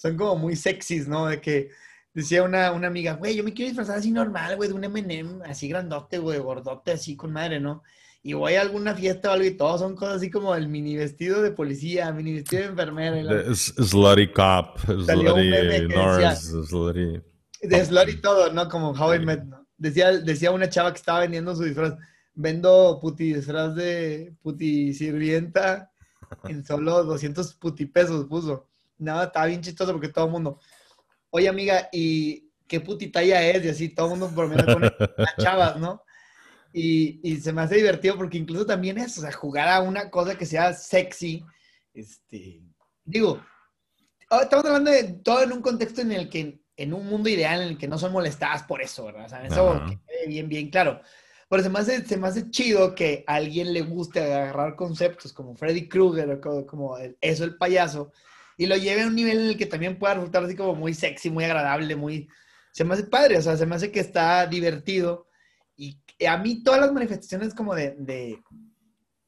son 0.08 0.16
como 0.16 0.36
muy 0.36 0.56
sexys, 0.56 1.08
¿no? 1.08 1.26
De 1.26 1.40
que 1.40 1.70
decía 2.14 2.42
una, 2.42 2.72
una 2.72 2.86
amiga, 2.88 3.14
güey, 3.14 3.36
yo 3.36 3.44
me 3.44 3.52
quiero 3.52 3.68
disfrazar 3.68 3.98
así 3.98 4.10
normal, 4.10 4.56
güey, 4.56 4.68
de 4.68 4.74
un 4.74 4.84
M&M, 4.84 5.40
así 5.44 5.68
grandote, 5.68 6.18
güey, 6.18 6.38
gordote, 6.38 6.92
así 6.92 7.16
con 7.16 7.32
madre, 7.32 7.60
¿no? 7.60 7.82
Y 8.22 8.32
voy 8.32 8.54
a 8.54 8.62
alguna 8.62 8.94
fiesta 8.94 9.30
o 9.30 9.32
algo 9.34 9.44
y 9.44 9.52
todo, 9.56 9.78
son 9.78 9.94
cosas 9.94 10.16
así 10.16 10.30
como 10.30 10.54
el 10.56 10.66
mini 10.68 10.96
vestido 10.96 11.42
de 11.42 11.52
policía, 11.52 12.10
mini 12.12 12.32
vestido 12.34 12.62
de 12.62 12.68
enfermera. 12.70 13.22
la- 13.22 13.54
Slutty 13.54 14.32
Cop, 14.32 14.78
Slutty 14.80 15.86
Nurse, 15.88 16.66
Slutty. 16.66 17.22
De 17.62 17.84
slot 17.84 18.08
y 18.08 18.20
todo, 18.20 18.52
¿no? 18.52 18.68
Como 18.68 18.90
How 18.90 19.14
I 19.14 19.18
Met, 19.20 19.44
¿no? 19.44 19.66
Decía, 19.78 20.10
decía 20.12 20.50
una 20.50 20.68
chava 20.68 20.92
que 20.92 20.98
estaba 20.98 21.20
vendiendo 21.20 21.54
su 21.54 21.64
disfraz. 21.64 21.94
Vendo 22.34 22.98
puti 23.00 23.32
disfraz 23.34 23.74
de 23.74 24.34
puti 24.42 24.92
sirvienta 24.92 25.90
en 26.48 26.64
solo 26.64 27.04
200 27.04 27.54
puti 27.54 27.86
pesos 27.86 28.26
puso. 28.26 28.65
Nada, 28.98 29.24
estaba 29.26 29.46
bien 29.46 29.60
chistoso 29.62 29.92
porque 29.92 30.08
todo 30.08 30.26
el 30.26 30.32
mundo, 30.32 30.60
oye 31.30 31.48
amiga, 31.48 31.88
¿y 31.92 32.50
qué 32.66 32.80
puti 32.80 33.08
talla 33.08 33.42
es? 33.46 33.64
Y 33.64 33.68
así, 33.68 33.88
todo 33.94 34.06
el 34.06 34.18
mundo 34.18 34.34
por 34.34 34.48
menos 34.48 34.68
pone 34.70 34.88
las 35.18 35.36
chavas, 35.38 35.76
¿no? 35.78 36.02
Y, 36.72 37.20
y 37.22 37.36
se 37.40 37.52
me 37.52 37.62
hace 37.62 37.76
divertido 37.76 38.16
porque 38.16 38.38
incluso 38.38 38.66
también 38.66 38.98
es, 38.98 39.16
o 39.18 39.22
sea, 39.22 39.32
jugar 39.32 39.68
a 39.68 39.80
una 39.80 40.10
cosa 40.10 40.36
que 40.36 40.46
sea 40.46 40.72
sexy, 40.74 41.44
este, 41.94 42.62
digo, 43.04 43.40
ah, 44.30 44.40
estamos 44.42 44.66
hablando 44.66 44.90
de 44.90 45.04
todo 45.24 45.42
en 45.42 45.52
un 45.52 45.62
contexto 45.62 46.02
en 46.02 46.12
el 46.12 46.28
que, 46.28 46.60
en 46.76 46.92
un 46.92 47.06
mundo 47.06 47.28
ideal 47.30 47.62
en 47.62 47.68
el 47.68 47.78
que 47.78 47.88
no 47.88 47.98
son 47.98 48.12
molestadas 48.12 48.64
por 48.64 48.82
eso, 48.82 49.06
¿verdad? 49.06 49.26
O 49.26 49.28
sea, 49.28 49.46
eso 49.46 49.70
Ajá. 49.70 49.86
que 49.86 49.98
quede 50.06 50.26
bien, 50.28 50.48
bien 50.48 50.68
claro. 50.70 51.00
Pero 51.48 51.62
se 51.62 51.68
me, 51.70 51.78
hace, 51.78 52.04
se 52.04 52.16
me 52.16 52.26
hace 52.28 52.50
chido 52.50 52.94
que 52.94 53.24
a 53.26 53.36
alguien 53.36 53.72
le 53.72 53.82
guste 53.82 54.20
agarrar 54.20 54.74
conceptos 54.76 55.32
como 55.32 55.54
Freddy 55.54 55.88
Krueger 55.88 56.28
o 56.30 56.40
co- 56.40 56.66
como 56.66 56.98
el- 56.98 57.16
eso, 57.20 57.44
el 57.44 57.56
payaso, 57.56 58.12
y 58.56 58.66
lo 58.66 58.76
lleve 58.76 59.02
a 59.02 59.06
un 59.06 59.14
nivel 59.14 59.38
en 59.38 59.46
el 59.48 59.56
que 59.56 59.66
también 59.66 59.98
pueda 59.98 60.14
resultar 60.14 60.44
así 60.44 60.56
como 60.56 60.74
muy 60.74 60.94
sexy, 60.94 61.30
muy 61.30 61.44
agradable, 61.44 61.96
muy... 61.96 62.28
Se 62.72 62.84
me 62.84 62.94
hace 62.94 63.04
padre, 63.04 63.38
o 63.38 63.42
sea, 63.42 63.56
se 63.56 63.66
me 63.66 63.74
hace 63.74 63.90
que 63.90 64.00
está 64.00 64.46
divertido. 64.46 65.28
Y 65.76 65.98
a 66.26 66.36
mí 66.38 66.62
todas 66.62 66.80
las 66.80 66.92
manifestaciones 66.92 67.54
como 67.54 67.74
de, 67.74 67.94
de 67.98 68.38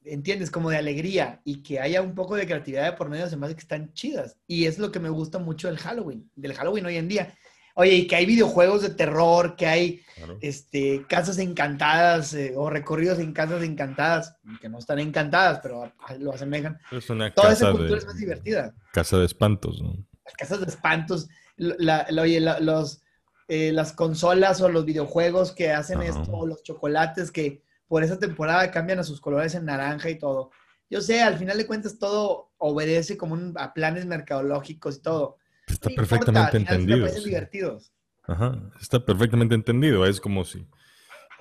¿entiendes? 0.03 0.51
Como 0.51 0.69
de 0.69 0.77
alegría 0.77 1.41
y 1.43 1.61
que 1.61 1.79
haya 1.79 2.01
un 2.01 2.15
poco 2.15 2.35
de 2.35 2.45
creatividad 2.45 2.85
de 2.85 2.97
por 2.97 3.09
medio 3.09 3.29
se 3.29 3.37
me 3.37 3.45
hace 3.45 3.55
que 3.55 3.61
están 3.61 3.93
chidas. 3.93 4.37
Y 4.47 4.65
es 4.65 4.79
lo 4.79 4.91
que 4.91 4.99
me 4.99 5.09
gusta 5.09 5.39
mucho 5.39 5.67
del 5.67 5.77
Halloween, 5.77 6.29
del 6.35 6.53
Halloween 6.53 6.85
hoy 6.85 6.97
en 6.97 7.07
día. 7.07 7.35
Oye, 7.79 7.95
y 7.95 8.07
que 8.07 8.17
hay 8.17 8.25
videojuegos 8.25 8.81
de 8.81 8.89
terror, 8.89 9.55
que 9.55 9.65
hay 9.65 10.01
Claro. 10.17 10.37
este, 10.41 11.05
casas 11.07 11.37
encantadas 11.37 12.33
eh, 12.33 12.53
o 12.57 12.69
recorridos 12.69 13.19
en 13.19 13.31
casas 13.31 13.63
encantadas, 13.63 14.35
que 14.59 14.67
no 14.67 14.77
están 14.79 14.99
encantadas, 14.99 15.61
pero 15.63 15.93
lo 16.19 16.33
asemejan. 16.33 16.77
Es 16.91 17.09
una 17.09 17.33
Toda 17.33 17.53
esa 17.53 17.67
casa 17.67 17.71
cultura 17.71 17.93
de, 17.93 17.99
es 17.99 18.05
más 18.05 18.17
divertida. 18.17 18.75
casa 18.91 19.17
de 19.17 19.25
espantos, 19.25 19.81
¿no? 19.81 19.93
Las 20.25 20.33
casas 20.35 20.59
de 20.59 20.65
espantos, 20.65 21.29
la- 21.55 22.05
la- 22.09 22.21
oye, 22.21 22.41
la- 22.41 22.59
los, 22.59 23.01
eh, 23.47 23.71
las 23.71 23.93
consolas 23.93 24.59
o 24.59 24.67
los 24.67 24.83
videojuegos 24.83 25.53
que 25.53 25.71
hacen 25.71 25.99
Ajá. 26.01 26.09
esto, 26.09 26.33
o 26.33 26.45
los 26.45 26.63
chocolates 26.63 27.31
que 27.31 27.63
por 27.87 28.03
esa 28.03 28.19
temporada 28.19 28.69
cambian 28.71 28.99
a 28.99 29.03
sus 29.05 29.21
colores 29.21 29.55
en 29.55 29.63
naranja 29.63 30.09
y 30.09 30.19
todo. 30.19 30.51
Yo 30.89 30.99
sé, 30.99 31.21
al 31.21 31.37
final 31.37 31.57
de 31.57 31.65
cuentas 31.65 31.97
todo 31.97 32.51
obedece 32.57 33.15
como 33.15 33.35
un- 33.35 33.53
a 33.57 33.73
planes 33.73 34.05
mercadológicos 34.05 34.97
y 34.97 35.01
todo. 35.01 35.37
Está 35.69 35.89
importa, 35.91 36.09
perfectamente 36.17 36.59
me 36.59 36.65
entendido. 36.65 36.99
parecen 37.01 37.21
sí. 37.23 37.29
divertidos. 37.29 37.91
Ajá, 38.27 38.59
está 38.81 39.03
perfectamente 39.03 39.55
entendido. 39.55 40.05
Es 40.05 40.19
como 40.21 40.45
si 40.45 40.65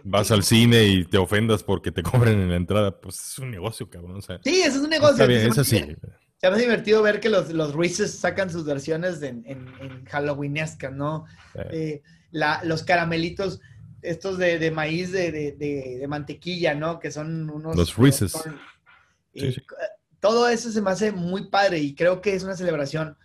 vas 0.04 0.30
al 0.30 0.42
cine 0.44 0.84
y 0.84 1.04
te 1.04 1.18
ofendas 1.18 1.62
porque 1.62 1.90
te 1.92 2.02
cobren 2.32 2.40
en 2.40 2.50
la 2.50 2.56
entrada. 2.56 3.00
Pues 3.00 3.16
es 3.32 3.38
un 3.38 3.50
negocio, 3.50 3.88
cabrón. 3.90 4.16
O 4.16 4.22
sea, 4.22 4.40
Sí, 4.44 4.60
eso 4.60 4.76
es 4.78 4.82
un 4.84 4.90
negocio. 4.90 5.12
está 5.14 5.26
bien, 5.26 5.42
es 5.50 5.58
así. 5.58 5.78
Se 6.40 6.48
me 6.48 6.54
hace 6.54 6.62
divertido 6.62 7.02
ver 7.02 7.18
que 7.20 7.28
los, 7.28 7.50
los 7.52 7.74
Reese's 7.74 8.12
sacan 8.12 8.48
sus 8.48 8.64
versiones 8.64 9.20
en, 9.22 9.42
en, 9.46 9.66
en 9.80 10.04
Halloweenescas, 10.06 10.92
¿no? 10.92 11.24
Eh, 11.54 11.68
Eh, 11.72 12.02
la- 12.30 12.60
los 12.64 12.84
caramelitos, 12.84 13.60
estos 14.02 14.38
de, 14.38 14.58
de 14.60 14.70
maíz 14.70 15.10
de, 15.10 15.32
de- 15.32 15.52
de- 15.98 16.06
mantequilla, 16.06 16.74
¿no? 16.74 17.00
Que 17.00 17.10
son 17.10 17.50
unos... 17.50 17.74
Los 17.76 17.96
Reese's. 17.96 18.32
son- 18.32 18.58
Sí, 19.34 19.52
sí. 19.52 19.62
Todo 20.20 20.48
eso 20.48 20.70
se 20.72 20.80
me 20.82 20.90
hace 20.90 21.12
muy 21.12 21.48
padre 21.48 21.78
y 21.80 21.94
creo 21.94 22.20
que 22.20 22.34
es 22.34 22.42
una 22.44 22.56
celebración. 22.56 23.16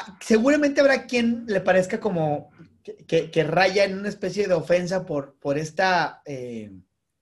Ah, 0.00 0.18
Seguramente 0.20 0.80
habrá 0.80 1.06
quien 1.06 1.44
le 1.46 1.60
parezca 1.60 2.00
como 2.00 2.50
que, 2.82 3.44
raya 3.44 3.84
en 3.84 3.98
una 3.98 4.08
especie 4.08 4.46
de 4.46 4.54
ofensa 4.54 5.04
por, 5.04 5.38
por 5.38 5.58
esta 5.58 6.22
eh, 6.24 6.72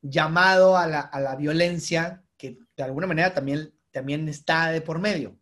llamado 0.01 0.77
a 0.77 0.87
la, 0.87 1.01
a 1.01 1.21
la 1.21 1.37
violencia 1.37 2.23
que 2.37 2.59
de 2.77 2.83
alguna 2.83 3.07
manera 3.07 3.35
también, 3.35 3.75
también 3.91 4.29
está 4.29 4.71
de 4.71 4.81
por 4.81 5.01
medio. 5.01 5.39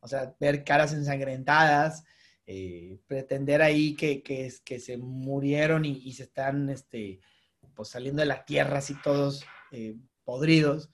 O 0.00 0.08
sea, 0.08 0.34
ver 0.38 0.62
caras 0.62 0.92
ensangrentadas, 0.92 2.04
eh, 2.46 3.00
pretender 3.08 3.60
ahí 3.60 3.96
que, 3.96 4.22
que, 4.22 4.52
que 4.64 4.78
se 4.78 4.96
murieron 4.96 5.84
y, 5.84 5.98
y 6.04 6.12
se 6.12 6.22
están 6.22 6.68
este, 6.70 7.20
pues, 7.74 7.88
saliendo 7.88 8.20
de 8.20 8.26
la 8.26 8.44
tierra 8.44 8.78
así 8.78 8.94
todos 9.02 9.44
eh, 9.72 9.96
podridos. 10.24 10.90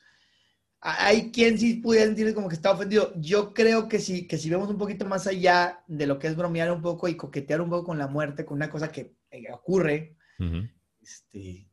Hay 0.84 1.30
quien 1.30 1.58
sí 1.58 1.74
pudiera 1.74 2.06
sentir 2.06 2.34
como 2.34 2.48
que 2.48 2.56
está 2.56 2.72
ofendido. 2.72 3.12
Yo 3.16 3.54
creo 3.54 3.88
que 3.88 4.00
sí, 4.00 4.26
que 4.26 4.36
si 4.36 4.50
vemos 4.50 4.68
un 4.68 4.78
poquito 4.78 5.04
más 5.06 5.28
allá 5.28 5.84
de 5.86 6.06
lo 6.06 6.18
que 6.18 6.26
es 6.26 6.34
bromear 6.36 6.72
un 6.72 6.82
poco 6.82 7.06
y 7.06 7.16
coquetear 7.16 7.60
un 7.60 7.70
poco 7.70 7.86
con 7.86 7.98
la 7.98 8.08
muerte, 8.08 8.44
con 8.44 8.56
una 8.56 8.68
cosa 8.68 8.90
que 8.90 9.14
eh, 9.30 9.44
ocurre, 9.52 10.16
este, 11.00 11.68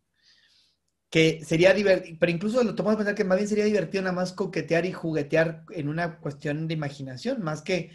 que 1.10 1.44
sería 1.44 1.74
divertido, 1.74 2.18
pero 2.20 2.32
incluso 2.32 2.64
lo 2.64 2.76
tomamos 2.76 2.96
a 2.96 2.98
pensar 3.00 3.16
que 3.16 3.24
más 3.24 3.40
bien 3.40 3.48
sería 3.48 3.66
divertido 3.66 4.04
nada 4.04 4.16
más 4.16 4.32
coquetear 4.32 4.86
y 4.86 4.94
juguetear 4.94 5.66
en 5.72 5.90
una 5.90 6.20
cuestión 6.20 6.68
de 6.68 6.76
imaginación, 6.76 7.42
más 7.42 7.64
que, 7.64 7.90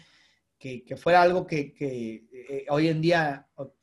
que, 0.59 0.83
que 0.83 0.97
fuera 0.97 1.21
algo 1.21 1.47
que, 1.47 1.73
que, 1.73 2.25
eh, 2.33 2.65
hoy 2.69 2.89
en 2.89 3.01
día, 3.01 3.47
o, 3.55 3.73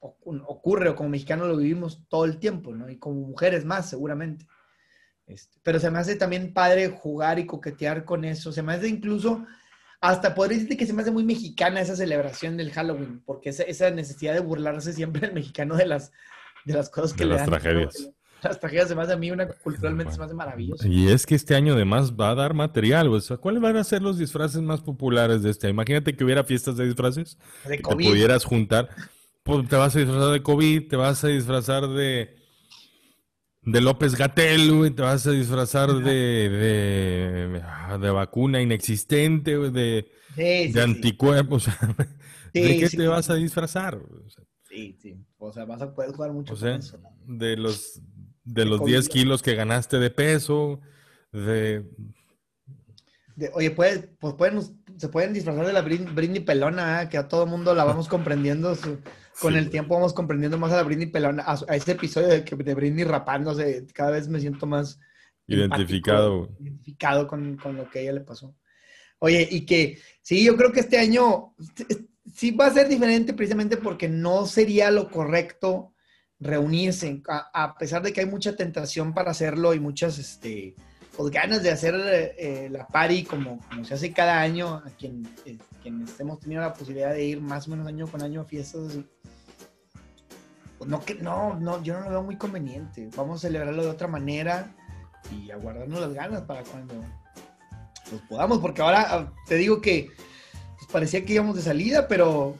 ocurre 0.00 0.90
o 0.90 0.96
como 0.96 1.08
mexicanos 1.08 1.48
lo 1.48 1.56
vivimos 1.56 2.06
todo 2.08 2.26
el 2.26 2.38
tiempo, 2.38 2.74
¿no? 2.74 2.90
Y 2.90 2.98
como 2.98 3.22
mujeres 3.22 3.64
más, 3.64 3.88
seguramente. 3.88 4.46
Este, 5.26 5.58
pero 5.62 5.80
se 5.80 5.90
me 5.90 5.98
hace 5.98 6.16
también 6.16 6.52
padre 6.52 6.88
jugar 6.88 7.38
y 7.38 7.46
coquetear 7.46 8.04
con 8.04 8.24
eso. 8.24 8.52
Se 8.52 8.62
me 8.62 8.74
hace 8.74 8.88
incluso, 8.88 9.46
hasta 10.00 10.34
podría 10.34 10.58
decirte 10.58 10.76
que 10.76 10.86
se 10.86 10.92
me 10.92 11.02
hace 11.02 11.10
muy 11.10 11.24
mexicana 11.24 11.80
esa 11.80 11.96
celebración 11.96 12.56
del 12.56 12.72
Halloween, 12.72 13.22
porque 13.24 13.50
esa, 13.50 13.62
esa 13.62 13.90
necesidad 13.90 14.34
de 14.34 14.40
burlarse 14.40 14.92
siempre 14.92 15.26
el 15.26 15.34
mexicano 15.34 15.76
de 15.76 15.86
las, 15.86 16.12
de 16.64 16.74
las 16.74 16.90
cosas 16.90 17.12
que 17.12 17.24
de 17.24 17.30
le 17.30 17.36
las 17.36 17.40
dan. 17.42 17.50
tragedias. 17.60 18.10
Las 18.42 18.60
tragedias 18.60 18.88
se 18.88 18.94
me 18.94 19.00
hace 19.00 19.14
a 19.14 19.16
mí 19.16 19.30
una, 19.30 19.48
culturalmente 19.48 20.12
se 20.12 20.18
me 20.18 20.26
hace 20.26 20.34
maravilloso. 20.34 20.86
Y 20.86 21.08
es 21.08 21.24
que 21.24 21.34
este 21.34 21.54
año 21.54 21.72
además 21.72 22.12
va 22.12 22.28
a 22.28 22.34
dar 22.34 22.52
material. 22.52 23.08
O 23.08 23.18
sea, 23.18 23.38
¿cuáles 23.38 23.62
van 23.62 23.78
a 23.78 23.84
ser 23.84 24.02
los 24.02 24.18
disfraces 24.18 24.60
más 24.60 24.82
populares 24.82 25.42
de 25.42 25.48
este 25.48 25.66
año? 25.66 25.72
Imagínate 25.72 26.14
que 26.14 26.24
hubiera 26.24 26.44
fiestas 26.44 26.76
de 26.76 26.84
disfraces, 26.84 27.38
De 27.66 27.78
que 27.78 27.82
te 27.82 27.94
pudieras 27.94 28.44
juntar. 28.44 28.90
Pues, 29.44 29.66
te 29.66 29.76
vas 29.76 29.96
a 29.96 29.98
disfrazar 29.98 30.30
de 30.30 30.42
COVID, 30.42 30.88
te 30.88 30.96
vas 30.96 31.24
a 31.24 31.28
disfrazar 31.28 31.88
de 31.88 32.36
de 33.64 33.80
López 33.80 34.14
Gatel, 34.14 34.72
güey, 34.74 34.90
te 34.90 35.02
vas 35.02 35.26
a 35.26 35.30
disfrazar 35.30 35.92
de, 35.94 36.48
de, 36.48 37.62
de 37.98 38.10
vacuna 38.10 38.60
inexistente, 38.60 39.56
güey, 39.56 39.70
de, 39.70 40.10
Sí, 40.36 40.66
sí, 40.66 40.72
de 40.72 40.82
anticuerpos. 40.82 41.66
¿De 42.52 42.78
qué 42.78 42.88
te 42.88 43.06
vas 43.06 43.30
a 43.30 43.34
disfrazar? 43.34 43.94
O 43.96 44.28
sea, 44.30 44.44
Sí, 44.68 44.98
sí. 45.00 45.16
O 45.38 45.52
sea, 45.52 45.64
vas 45.66 45.80
a 45.82 45.94
poder 45.94 46.10
jugar 46.12 46.32
mucho 46.32 46.54
O 46.54 46.56
sea, 46.56 46.72
con 46.72 46.80
eso. 46.80 47.00
de 47.26 47.56
los 47.56 48.00
de 48.44 48.64
los 48.66 48.80
COVID. 48.80 48.92
10 48.92 49.08
kilos 49.08 49.42
que 49.42 49.54
ganaste 49.54 49.98
de 49.98 50.10
peso, 50.10 50.80
de 51.32 51.84
De- 53.36 53.50
oye, 53.54 53.70
puedes, 53.70 54.08
pues 54.20 54.34
pueden, 54.34 54.60
se 54.96 55.08
pueden 55.08 55.32
disfrazar 55.32 55.66
de 55.66 55.72
la 55.72 55.82
Britney 55.82 56.40
Pelona, 56.40 57.02
¿eh? 57.02 57.08
que 57.08 57.16
a 57.18 57.26
todo 57.28 57.46
mundo 57.46 57.74
la 57.74 57.84
vamos 57.84 58.08
comprendiendo. 58.08 58.74
su- 58.74 58.98
con 59.40 59.52
Sí, 59.52 59.58
el 59.58 59.64
güey. 59.64 59.70
tiempo 59.72 59.94
vamos 59.94 60.12
comprendiendo 60.12 60.58
más 60.58 60.72
a 60.72 60.76
la 60.76 60.82
Britney 60.82 61.06
Pelona, 61.06 61.42
a, 61.44 61.58
a 61.68 61.76
ese 61.76 61.92
episodio 61.92 62.28
de, 62.28 62.44
que- 62.44 62.56
de 62.56 62.74
Britney 62.74 63.04
rapándose. 63.04 63.86
Cada 63.92 64.12
vez 64.12 64.28
me 64.28 64.40
siento 64.40 64.66
más 64.66 64.98
identificado. 65.46 66.34
empático, 66.44 66.62
identificado 66.62 67.26
con, 67.26 67.56
con 67.56 67.76
lo 67.76 67.88
que 67.90 67.98
a 67.98 68.02
ella 68.02 68.12
le 68.12 68.20
pasó. 68.20 68.54
Oye, 69.18 69.46
y 69.50 69.64
que 69.66 69.98
sí, 70.22 70.44
yo 70.44 70.56
creo 70.56 70.70
que 70.72 70.80
este 70.80 70.98
año 70.98 71.54
sí 72.34 72.50
va 72.50 72.66
a 72.66 72.72
ser 72.72 72.88
diferente 72.88 73.32
precisamente 73.32 73.76
porque 73.76 74.08
no 74.08 74.46
sería 74.46 74.90
lo 74.90 75.10
correcto 75.10 75.92
reunirse, 76.40 77.22
a, 77.28 77.50
a 77.64 77.74
pesar 77.78 78.02
de 78.02 78.12
que 78.12 78.20
hay 78.20 78.26
mucha 78.26 78.54
tentación 78.56 79.14
para 79.14 79.30
hacerlo 79.30 79.72
y 79.72 79.80
muchas 79.80 80.18
este, 80.18 80.74
pues, 81.16 81.30
ganas 81.30 81.62
de 81.62 81.70
hacer 81.70 81.94
eh, 82.36 82.68
la 82.70 82.86
party 82.86 83.24
como, 83.24 83.60
como 83.68 83.84
se 83.84 83.94
hace 83.94 84.12
cada 84.12 84.40
año, 84.40 84.74
a 84.74 84.90
quien, 84.98 85.26
eh, 85.46 85.56
quienes 85.82 86.18
hemos 86.20 86.40
tenido 86.40 86.60
la 86.60 86.74
posibilidad 86.74 87.12
de 87.14 87.24
ir 87.24 87.40
más 87.40 87.66
o 87.66 87.70
menos 87.70 87.86
año 87.86 88.06
con 88.08 88.20
año 88.22 88.42
a 88.42 88.44
fiestas 88.44 88.88
así. 88.88 89.06
Pues 90.84 90.90
no, 90.90 91.00
que, 91.02 91.14
no, 91.14 91.54
no, 91.54 91.82
yo 91.82 91.94
no 91.94 92.04
lo 92.04 92.10
veo 92.10 92.22
muy 92.22 92.36
conveniente. 92.36 93.08
Vamos 93.16 93.38
a 93.38 93.48
celebrarlo 93.48 93.84
de 93.84 93.88
otra 93.88 94.06
manera 94.06 94.70
y 95.32 95.50
a 95.50 95.56
guardarnos 95.56 95.98
las 95.98 96.12
ganas 96.12 96.42
para 96.42 96.62
cuando 96.62 96.94
pues, 98.10 98.20
podamos, 98.28 98.58
porque 98.58 98.82
ahora 98.82 99.06
ah, 99.08 99.32
te 99.46 99.54
digo 99.54 99.80
que 99.80 100.10
pues, 100.76 100.90
parecía 100.92 101.24
que 101.24 101.32
íbamos 101.32 101.56
de 101.56 101.62
salida, 101.62 102.06
pero 102.06 102.58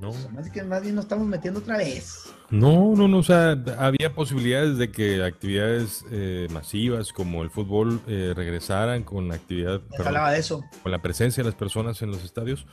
¿no? 0.00 0.10
pues, 0.10 0.24
además 0.24 0.50
que 0.50 0.62
más 0.62 0.82
bien 0.82 0.94
nos 0.94 1.06
estamos 1.06 1.26
metiendo 1.26 1.58
otra 1.58 1.78
vez. 1.78 2.32
No, 2.48 2.94
no, 2.94 3.08
no, 3.08 3.18
o 3.18 3.24
sea, 3.24 3.60
había 3.76 4.14
posibilidades 4.14 4.78
de 4.78 4.92
que 4.92 5.24
actividades 5.24 6.04
eh, 6.12 6.46
masivas 6.52 7.12
como 7.12 7.42
el 7.42 7.50
fútbol 7.50 8.00
eh, 8.06 8.34
regresaran 8.36 9.02
con 9.02 9.32
actividad, 9.32 9.80
perdón, 9.80 10.06
hablaba 10.06 10.30
de 10.30 10.38
eso. 10.38 10.64
con 10.80 10.92
la 10.92 11.02
presencia 11.02 11.42
de 11.42 11.48
las 11.48 11.58
personas 11.58 12.00
en 12.02 12.12
los 12.12 12.22
estadios. 12.22 12.68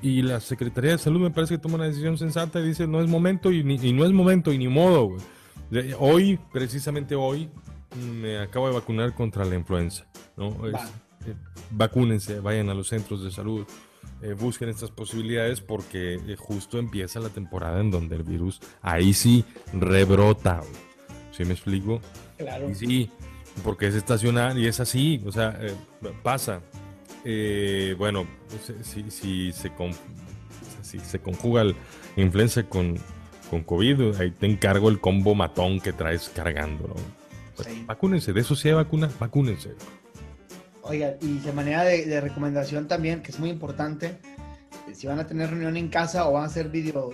Y 0.00 0.22
la 0.22 0.40
Secretaría 0.40 0.92
de 0.92 0.98
Salud 0.98 1.20
me 1.20 1.30
parece 1.30 1.54
que 1.54 1.58
toma 1.58 1.74
una 1.76 1.86
decisión 1.86 2.16
sensata 2.18 2.60
y 2.60 2.66
dice 2.68 2.86
no 2.86 3.00
es 3.02 3.08
momento 3.08 3.50
y, 3.50 3.64
ni- 3.64 3.76
y 3.82 3.92
no 3.92 4.04
es 4.04 4.12
momento 4.12 4.52
y 4.52 4.58
ni 4.58 4.68
modo. 4.68 5.06
güey. 5.70 5.92
Hoy, 5.98 6.38
precisamente 6.52 7.14
hoy, 7.14 7.48
me 8.20 8.38
acabo 8.38 8.68
de 8.68 8.74
vacunar 8.74 9.14
contra 9.14 9.44
la 9.44 9.54
influenza. 9.56 10.06
¿no? 10.36 10.66
Es- 10.68 10.74
eh, 11.26 11.34
vacúnense, 11.72 12.38
vayan 12.40 12.68
a 12.70 12.74
los 12.74 12.88
centros 12.88 13.24
de 13.24 13.30
salud, 13.32 13.66
eh, 14.22 14.34
busquen 14.38 14.68
estas 14.68 14.90
posibilidades 14.92 15.60
porque 15.60 16.14
eh, 16.14 16.36
justo 16.38 16.78
empieza 16.78 17.18
la 17.18 17.28
temporada 17.28 17.80
en 17.80 17.90
donde 17.90 18.14
el 18.16 18.22
virus 18.22 18.60
ahí 18.82 19.12
sí 19.12 19.44
rebrota. 19.72 20.58
güey. 20.58 20.70
¿Sí 21.32 21.44
me 21.44 21.52
explico? 21.52 22.00
Claro. 22.36 22.70
Y 22.70 22.74
sí, 22.76 23.10
porque 23.64 23.88
es 23.88 23.94
estacional 23.96 24.58
y 24.58 24.66
es 24.68 24.78
así, 24.80 25.20
o 25.26 25.32
sea, 25.32 25.58
pasa. 26.22 26.60
Eh, 27.24 27.94
bueno, 27.98 28.26
si, 28.82 29.02
si- 29.02 29.10
si 29.10 29.52
se, 29.52 29.70
con- 29.74 29.92
si 30.82 30.98
se 31.00 31.18
conjuga 31.18 31.62
el 31.62 31.74
influenza 32.16 32.62
con, 32.64 32.96
con 33.50 33.62
COVID, 33.64 34.16
ahí 34.20 34.30
te 34.30 34.46
encargo 34.46 34.88
el 34.88 35.00
combo 35.00 35.34
matón 35.34 35.80
que 35.80 35.92
traes 35.92 36.30
cargando, 36.34 36.88
¿no? 36.88 36.94
Pues, 37.56 37.68
Sí. 37.68 37.82
Vacúnense, 37.86 38.32
de 38.32 38.40
eso 38.40 38.54
sí 38.54 38.68
hay 38.68 38.74
vacuna, 38.74 39.10
vacúnense. 39.18 39.74
Oiga, 40.82 41.16
y 41.20 41.38
de 41.40 41.52
manera 41.52 41.82
de, 41.84 42.06
de 42.06 42.20
recomendación 42.20 42.86
también, 42.88 43.20
que 43.20 43.30
es 43.32 43.38
muy 43.40 43.50
importante, 43.50 44.18
eh, 44.88 44.94
si 44.94 45.06
van 45.06 45.18
a 45.18 45.26
tener 45.26 45.50
reunión 45.50 45.76
en 45.76 45.88
casa 45.88 46.28
o 46.28 46.32
van 46.32 46.44
a 46.44 46.46
hacer 46.46 46.68
video, 46.70 47.10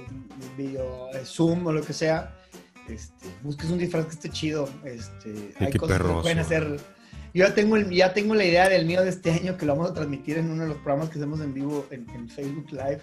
video 0.57 1.09
eh, 1.14 1.23
Zoom 1.25 1.67
o 1.67 1.73
lo 1.73 1.83
que 1.83 1.93
sea, 1.95 2.37
este, 2.88 3.27
busques 3.43 3.71
un 3.71 3.79
disfraz 3.79 4.05
que 4.05 4.12
esté 4.12 4.29
chido. 4.31 4.69
Este, 4.85 5.55
hay 5.59 5.73
qué 5.73 5.79
cosas 5.79 5.97
que 5.97 6.03
perroso. 6.05 6.23
pueden 6.23 6.38
hacer. 6.38 6.77
Yo 7.35 7.47
ya 7.49 7.55
tengo, 7.55 7.77
el, 7.77 7.90
ya 7.90 8.14
tengo 8.14 8.35
la 8.35 8.44
idea 8.44 8.68
del 8.68 8.87
mío 8.87 9.03
de 9.03 9.11
este 9.11 9.33
año 9.33 9.57
que 9.57 9.66
lo 9.66 9.75
vamos 9.75 9.90
a 9.90 9.94
transmitir 9.94 10.38
en 10.38 10.51
uno 10.51 10.62
de 10.62 10.68
los 10.68 10.77
programas 10.79 11.09
que 11.11 11.18
hacemos 11.18 11.40
en 11.40 11.53
vivo 11.53 11.85
en, 11.90 12.09
en 12.11 12.29
Facebook 12.29 12.68
Live. 12.70 13.01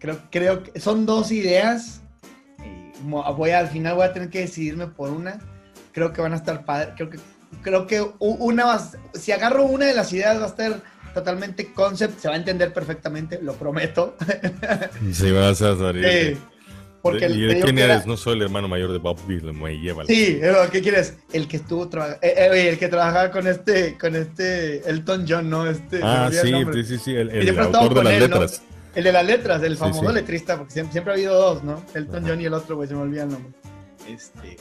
Creo, 0.00 0.18
creo 0.30 0.62
que 0.64 0.80
son 0.80 1.06
dos 1.06 1.30
ideas. 1.30 2.00
y 2.58 2.92
voy 3.04 3.50
a- 3.50 3.60
al 3.60 3.68
final 3.68 3.94
voy 3.94 4.04
a 4.04 4.12
tener 4.12 4.28
que 4.30 4.40
decidirme 4.40 4.88
por 4.88 5.10
una. 5.10 5.38
Creo 5.92 6.12
que 6.12 6.20
van 6.20 6.32
a 6.32 6.36
estar 6.36 6.64
padres. 6.64 6.94
Creo 6.96 7.08
que, 7.10 7.18
creo 7.62 7.86
que 7.86 8.04
una 8.18 8.64
va 8.64 8.90
si 9.14 9.30
agarro 9.30 9.64
una 9.64 9.86
de 9.86 9.94
las 9.94 10.12
ideas 10.12 10.40
va 10.40 10.44
a 10.44 10.48
estar 10.48 10.82
totalmente 11.14 11.72
concept, 11.72 12.18
se 12.18 12.26
va 12.28 12.34
a 12.34 12.38
entender 12.38 12.72
perfectamente, 12.72 13.38
lo 13.42 13.52
prometo. 13.54 14.16
Si 15.12 15.30
vas 15.30 15.60
a 15.62 15.76
salir. 15.76 16.04
Eh, 16.04 16.36
porque 17.02 17.26
¿Y 17.26 17.28
te 17.28 17.28
de 17.28 17.54
digo 17.54 17.64
quién 17.64 17.78
era- 17.78 17.94
eres? 17.94 18.06
No 18.06 18.16
soy 18.16 18.34
el 18.36 18.42
hermano 18.42 18.68
mayor 18.68 18.92
de 18.92 18.98
Bob 18.98 19.18
Dylan, 19.26 19.58
güey, 19.58 19.80
llévalo. 19.80 20.06
Sí, 20.06 20.38
eh, 20.40 20.54
¿qué 20.70 20.80
quieres? 20.80 21.14
El 21.32 21.48
que 21.48 21.56
estuvo 21.58 21.88
trabajando, 21.88 22.20
el 22.22 22.78
que 22.78 22.88
trabajaba 22.88 23.30
con 23.30 23.46
este, 23.46 23.98
con 23.98 24.14
este 24.16 24.88
Elton 24.88 25.26
John, 25.28 25.50
¿no? 25.50 25.68
Este, 25.68 25.98
me 25.98 26.02
Ah, 26.04 26.28
el 26.30 26.34
sí, 26.34 26.64
sí, 26.72 26.84
sí, 26.84 26.98
sí, 27.04 27.14
el, 27.16 27.30
el 27.30 27.58
autor 27.58 27.94
de 27.94 28.04
las 28.04 28.12
él, 28.14 28.20
¿no? 28.20 28.26
letras. 28.40 28.62
El 28.94 29.04
de 29.04 29.12
las 29.12 29.26
letras, 29.26 29.62
el 29.62 29.72
Sí, 29.72 29.78
famoso 29.78 30.08
sí. 30.08 30.14
letrista, 30.14 30.56
porque 30.58 30.72
siempre, 30.72 30.92
siempre 30.92 31.12
ha 31.12 31.16
habido 31.16 31.34
dos, 31.34 31.64
¿no? 31.64 31.82
Elton 31.94 32.16
Ajá. 32.24 32.26
John 32.28 32.40
y 32.40 32.44
el 32.44 32.54
otro, 32.54 32.76
güey, 32.76 32.88
se 32.88 32.94
me 32.94 33.00
olvida 33.00 33.22
el 33.24 33.30
nombre. 33.30 33.52
Este. 34.08 34.56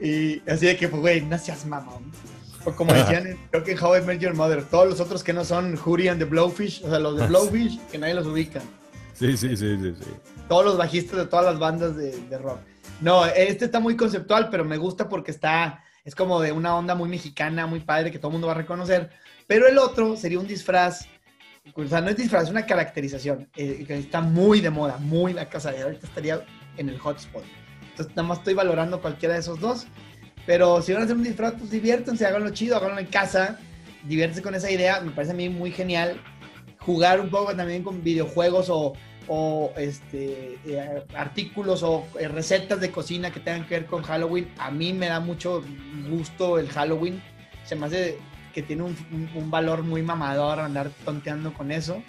Y 0.00 0.42
así 0.50 0.66
de 0.66 0.76
que, 0.76 0.88
pues, 0.88 1.00
güey, 1.00 1.20
no 1.22 1.38
seas 1.38 1.64
mamón. 1.66 2.12
O 2.66 2.72
como 2.72 2.92
decían, 2.94 3.38
creo 3.50 3.62
que 3.64 3.72
en 3.72 3.82
How 3.82 3.96
I 3.98 4.00
Met 4.02 4.20
Your 4.20 4.34
Mother, 4.34 4.64
todos 4.64 4.88
los 4.88 5.00
otros 5.00 5.22
que 5.22 5.32
no 5.32 5.44
son 5.44 5.76
Hootie 5.76 6.08
and 6.08 6.18
the 6.18 6.24
Blowfish, 6.24 6.82
o 6.84 6.88
sea, 6.90 6.98
los 6.98 7.16
de 7.16 7.22
Ah, 7.24 7.26
sí. 7.26 7.30
Blowfish, 7.30 7.80
que 7.90 7.98
nadie 7.98 8.14
los 8.14 8.26
ubica. 8.26 8.60
Sí, 9.14 9.36
sí, 9.36 9.56
sí, 9.56 9.76
sí, 9.80 9.94
sí. 9.98 10.10
Todos 10.48 10.64
los 10.64 10.76
bajistas 10.76 11.16
de 11.16 11.26
todas 11.26 11.46
las 11.46 11.58
bandas 11.58 11.96
de, 11.96 12.10
de 12.10 12.38
rock. 12.38 12.58
No, 13.00 13.24
este 13.24 13.64
está 13.64 13.80
muy 13.80 13.96
conceptual, 13.96 14.50
pero 14.50 14.64
me 14.64 14.76
gusta 14.76 15.08
porque 15.08 15.30
está, 15.30 15.82
es 16.04 16.14
como 16.14 16.40
de 16.40 16.52
una 16.52 16.76
onda 16.76 16.94
muy 16.94 17.08
mexicana, 17.08 17.66
muy 17.66 17.80
padre, 17.80 18.10
que 18.10 18.18
todo 18.18 18.28
el 18.28 18.32
mundo 18.32 18.48
va 18.48 18.52
a 18.52 18.56
reconocer. 18.56 19.10
Pero 19.46 19.66
el 19.66 19.78
otro 19.78 20.16
sería 20.16 20.38
un 20.38 20.46
disfraz, 20.46 21.06
o 21.74 21.86
sea, 21.86 22.00
no 22.00 22.10
es 22.10 22.16
disfraz, 22.16 22.44
es 22.44 22.50
una 22.50 22.66
caracterización, 22.66 23.48
eh, 23.56 23.84
que 23.86 23.98
está 23.98 24.20
muy 24.20 24.60
de 24.60 24.70
moda, 24.70 24.98
muy 24.98 25.32
la 25.32 25.48
casa 25.48 25.70
de 25.72 25.82
ahorita 25.82 26.06
estaría 26.06 26.44
en 26.76 26.88
el 26.88 26.98
hotspot. 26.98 27.44
Entonces, 27.90 28.14
nada 28.16 28.28
más 28.28 28.38
estoy 28.38 28.54
valorando 28.54 29.00
cualquiera 29.00 29.34
de 29.34 29.40
esos 29.40 29.60
dos. 29.60 29.86
Pero 30.46 30.82
si 30.82 30.92
van 30.92 31.02
a 31.02 31.04
hacer 31.04 31.16
un 31.16 31.22
disfraz, 31.22 31.54
pues 31.58 31.70
diviértanse, 31.70 32.26
háganlo 32.26 32.50
chido, 32.50 32.76
háganlo 32.76 32.98
en 32.98 33.06
casa, 33.06 33.58
diviértanse 34.04 34.42
con 34.42 34.54
esa 34.54 34.70
idea, 34.70 35.00
me 35.00 35.10
parece 35.10 35.32
a 35.32 35.36
mí 35.36 35.48
muy 35.48 35.70
genial. 35.70 36.20
Jugar 36.84 37.20
un 37.20 37.30
poco 37.30 37.54
también 37.56 37.82
con 37.82 38.02
videojuegos 38.04 38.68
o, 38.68 38.92
o 39.28 39.72
este, 39.76 40.58
eh, 40.66 41.02
artículos 41.14 41.82
o 41.82 42.06
eh, 42.20 42.28
recetas 42.28 42.80
de 42.80 42.90
cocina 42.90 43.30
que 43.30 43.40
tengan 43.40 43.66
que 43.66 43.74
ver 43.80 43.86
con 43.86 44.02
Halloween. 44.02 44.48
A 44.58 44.70
mí 44.70 44.92
me 44.92 45.06
da 45.06 45.20
mucho 45.20 45.62
gusto 46.10 46.58
el 46.58 46.68
Halloween. 46.68 47.22
Se 47.64 47.74
me 47.76 47.86
hace 47.86 48.18
que 48.52 48.62
tiene 48.62 48.82
un, 48.82 48.96
un- 49.12 49.30
un 49.34 49.50
valor 49.50 49.82
muy 49.82 50.02
mamador 50.02 50.60
andar 50.60 50.90
tonteando 51.04 51.52
con 51.52 51.70
eso. 51.72 52.02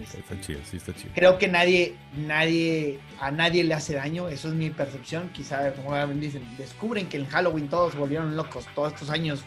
Está 0.00 0.40
chido, 0.40 0.58
sí, 0.64 0.78
está 0.78 0.94
chido. 0.94 1.10
creo 1.14 1.36
que 1.36 1.48
nadie, 1.48 1.94
nadie, 2.16 2.98
a 3.20 3.30
nadie 3.30 3.62
le 3.62 3.74
hace 3.74 3.92
daño, 3.94 4.26
eso 4.28 4.48
es 4.48 4.54
mi 4.54 4.70
percepción. 4.70 5.28
Quizá, 5.34 5.72
como 5.74 5.94
dicen, 6.14 6.42
descubren 6.56 7.08
que 7.08 7.18
en 7.18 7.26
Halloween 7.26 7.68
todos 7.68 7.94
volvieron 7.94 8.34
locos 8.34 8.66
todos 8.74 8.94
estos 8.94 9.10
años 9.10 9.44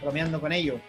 bromeando 0.00 0.40
con 0.40 0.52
ello. 0.52 0.80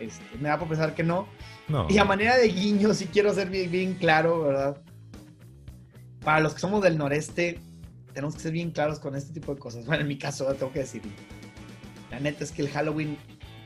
Este, 0.00 0.24
me 0.40 0.48
da 0.48 0.58
por 0.58 0.68
pensar 0.68 0.94
que 0.94 1.02
no. 1.02 1.26
No. 1.68 1.86
Y 1.88 1.98
a 1.98 2.04
manera 2.04 2.36
de 2.36 2.48
guiño, 2.48 2.92
sí 2.94 3.06
quiero 3.06 3.32
ser 3.34 3.48
bien, 3.50 3.70
bien 3.70 3.94
claro, 3.94 4.42
¿verdad? 4.44 4.82
Para 6.24 6.40
los 6.40 6.54
que 6.54 6.60
somos 6.60 6.82
del 6.82 6.98
noreste, 6.98 7.58
tenemos 8.12 8.34
que 8.34 8.40
ser 8.40 8.52
bien 8.52 8.70
claros 8.70 8.98
con 8.98 9.14
este 9.16 9.32
tipo 9.32 9.54
de 9.54 9.60
cosas. 9.60 9.86
Bueno, 9.86 10.02
en 10.02 10.08
mi 10.08 10.18
caso, 10.18 10.46
tengo 10.54 10.72
que 10.72 10.80
decirlo. 10.80 11.12
La 12.10 12.20
neta 12.20 12.44
es 12.44 12.52
que 12.52 12.62
el 12.62 12.68
Halloween 12.70 13.16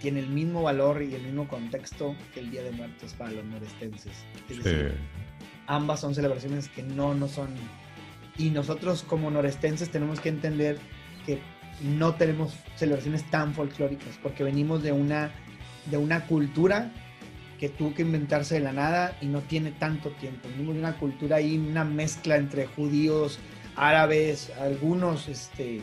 tiene 0.00 0.20
el 0.20 0.28
mismo 0.28 0.62
valor 0.62 1.02
y 1.02 1.14
el 1.14 1.22
mismo 1.22 1.46
contexto 1.46 2.16
que 2.32 2.40
el 2.40 2.50
Día 2.50 2.62
de 2.62 2.70
Muertos 2.72 3.12
para 3.14 3.30
los 3.32 3.44
norestenses. 3.44 4.12
Es 4.48 4.62
decir, 4.62 4.94
Sí. 4.98 5.44
ambas 5.66 6.00
son 6.00 6.14
celebraciones 6.14 6.68
que 6.68 6.82
no, 6.82 7.14
no 7.14 7.28
son 7.28 7.48
y 8.38 8.48
nosotros 8.50 9.02
como 9.02 9.30
norestenses 9.30 9.90
tenemos 9.90 10.18
que 10.20 10.30
entender 10.30 10.78
que 11.26 11.38
no 11.82 12.14
tenemos 12.14 12.54
celebraciones 12.76 13.28
tan 13.30 13.52
folclóricas 13.52 14.18
porque 14.22 14.42
venimos 14.42 14.82
de 14.82 14.92
una, 14.92 15.30
de 15.86 15.96
una 15.96 16.26
cultura 16.26 16.92
que 17.58 17.68
tuvo 17.68 17.94
que 17.94 18.02
inventarse 18.02 18.54
de 18.54 18.60
la 18.60 18.72
nada 18.72 19.16
y 19.20 19.26
no 19.26 19.40
tiene 19.40 19.70
tanto 19.72 20.10
tiempo. 20.12 20.48
Venimos 20.48 20.74
de 20.74 20.80
una 20.80 20.96
cultura 20.96 21.36
ahí, 21.36 21.58
una 21.58 21.84
mezcla 21.84 22.36
entre 22.36 22.66
judíos, 22.66 23.38
árabes, 23.76 24.50
algunos 24.58 25.28
este, 25.28 25.82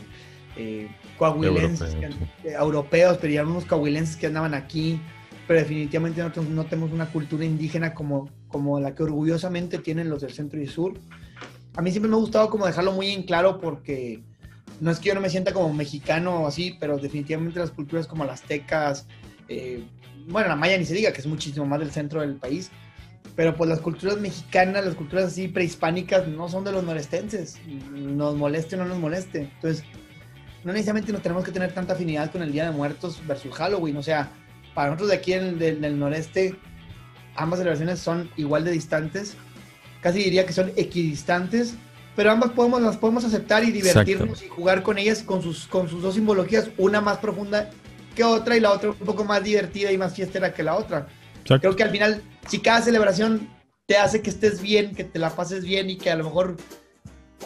eh, 0.56 0.88
coahuilenses, 1.16 1.94
eh, 1.94 2.54
europeos, 2.58 3.18
pero 3.20 3.32
ya 3.32 3.44
unos 3.44 3.64
coahuilenses 3.64 4.16
que 4.16 4.26
andaban 4.26 4.54
aquí, 4.54 5.00
pero 5.46 5.60
definitivamente 5.60 6.20
no, 6.20 6.30
no, 6.42 6.64
tenemos 6.66 6.90
una 6.90 7.06
cultura 7.06 7.44
indígena 7.44 7.94
como, 7.94 8.28
como 8.48 8.80
la 8.80 8.94
que 8.94 9.04
orgullosamente 9.04 9.78
tienen 9.78 10.10
los 10.10 10.22
del 10.22 10.32
centro 10.32 10.60
y 10.60 10.66
sur. 10.66 10.94
A 11.76 11.82
mí 11.82 11.92
siempre 11.92 12.10
me 12.10 12.16
ha 12.16 12.20
gustado 12.20 12.50
como 12.50 12.66
dejarlo 12.66 12.90
muy 12.90 13.10
en 13.12 13.22
claro 13.22 13.60
porque 13.60 14.20
no 14.80 14.90
es 14.90 14.98
que 14.98 15.08
yo 15.08 15.14
no 15.14 15.20
me 15.20 15.30
sienta 15.30 15.52
como 15.52 15.72
mexicano 15.72 16.42
o 16.42 16.46
así, 16.48 16.76
pero 16.80 16.98
definitivamente 16.98 17.60
las 17.60 17.70
culturas 17.70 18.08
como 18.08 18.24
las 18.24 18.40
aztecas, 18.40 19.06
eh, 19.48 19.82
bueno, 20.28 20.48
la 20.48 20.56
maya 20.56 20.76
ni 20.76 20.84
se 20.84 20.94
diga, 20.94 21.12
que 21.12 21.20
es 21.20 21.26
muchísimo 21.26 21.66
más 21.66 21.80
del 21.80 21.90
centro 21.90 22.20
del 22.20 22.36
país, 22.36 22.70
pero 23.34 23.56
pues 23.56 23.70
las 23.70 23.80
culturas 23.80 24.18
mexicanas, 24.18 24.84
las 24.84 24.94
culturas 24.94 25.26
así 25.26 25.48
prehispánicas 25.48 26.26
no 26.28 26.48
son 26.48 26.64
de 26.64 26.72
los 26.72 26.84
norestenses, 26.84 27.58
nos 27.92 28.36
moleste 28.36 28.76
o 28.76 28.78
no 28.78 28.84
nos 28.84 28.98
moleste. 28.98 29.50
Entonces, 29.54 29.84
no 30.64 30.72
necesariamente 30.72 31.12
nos 31.12 31.22
tenemos 31.22 31.44
que 31.44 31.52
tener 31.52 31.72
tanta 31.72 31.94
afinidad 31.94 32.30
con 32.30 32.42
el 32.42 32.52
Día 32.52 32.64
de 32.64 32.72
Muertos 32.72 33.22
versus 33.26 33.54
Halloween, 33.54 33.96
o 33.96 34.02
sea, 34.02 34.30
para 34.74 34.88
nosotros 34.88 35.10
de 35.10 35.16
aquí 35.16 35.32
en 35.32 35.44
el, 35.44 35.58
del, 35.58 35.98
noreste, 35.98 36.56
ambas 37.36 37.60
celebraciones 37.60 38.00
son 38.00 38.30
igual 38.36 38.64
de 38.64 38.72
distantes, 38.72 39.34
casi 40.02 40.18
diría 40.18 40.44
que 40.44 40.52
son 40.52 40.72
equidistantes, 40.76 41.74
pero 42.16 42.32
ambas 42.32 42.50
podemos, 42.50 42.82
las 42.82 42.96
podemos 42.96 43.24
aceptar 43.24 43.64
y 43.64 43.70
divertirnos 43.70 44.42
y 44.42 44.48
jugar 44.48 44.82
con 44.82 44.98
ellas 44.98 45.22
con 45.22 45.42
sus, 45.42 45.66
con 45.68 45.88
sus 45.88 46.02
dos 46.02 46.16
simbologías, 46.16 46.70
una 46.76 47.00
más 47.00 47.18
profunda 47.18 47.70
que 48.18 48.24
otra 48.24 48.56
y 48.56 48.60
la 48.60 48.72
otra 48.72 48.90
un 48.90 48.96
poco 48.96 49.24
más 49.24 49.44
divertida 49.44 49.92
y 49.92 49.96
más 49.96 50.12
fiestera 50.12 50.52
que 50.52 50.64
la 50.64 50.74
otra. 50.74 51.06
Creo 51.44 51.76
que 51.76 51.84
al 51.84 51.90
final, 51.90 52.20
si 52.48 52.58
cada 52.58 52.82
celebración 52.82 53.48
te 53.86 53.96
hace 53.96 54.20
que 54.22 54.30
estés 54.30 54.60
bien, 54.60 54.94
que 54.94 55.04
te 55.04 55.20
la 55.20 55.30
pases 55.30 55.64
bien 55.64 55.88
y 55.88 55.96
que 55.96 56.10
a 56.10 56.16
lo 56.16 56.24
mejor 56.24 56.56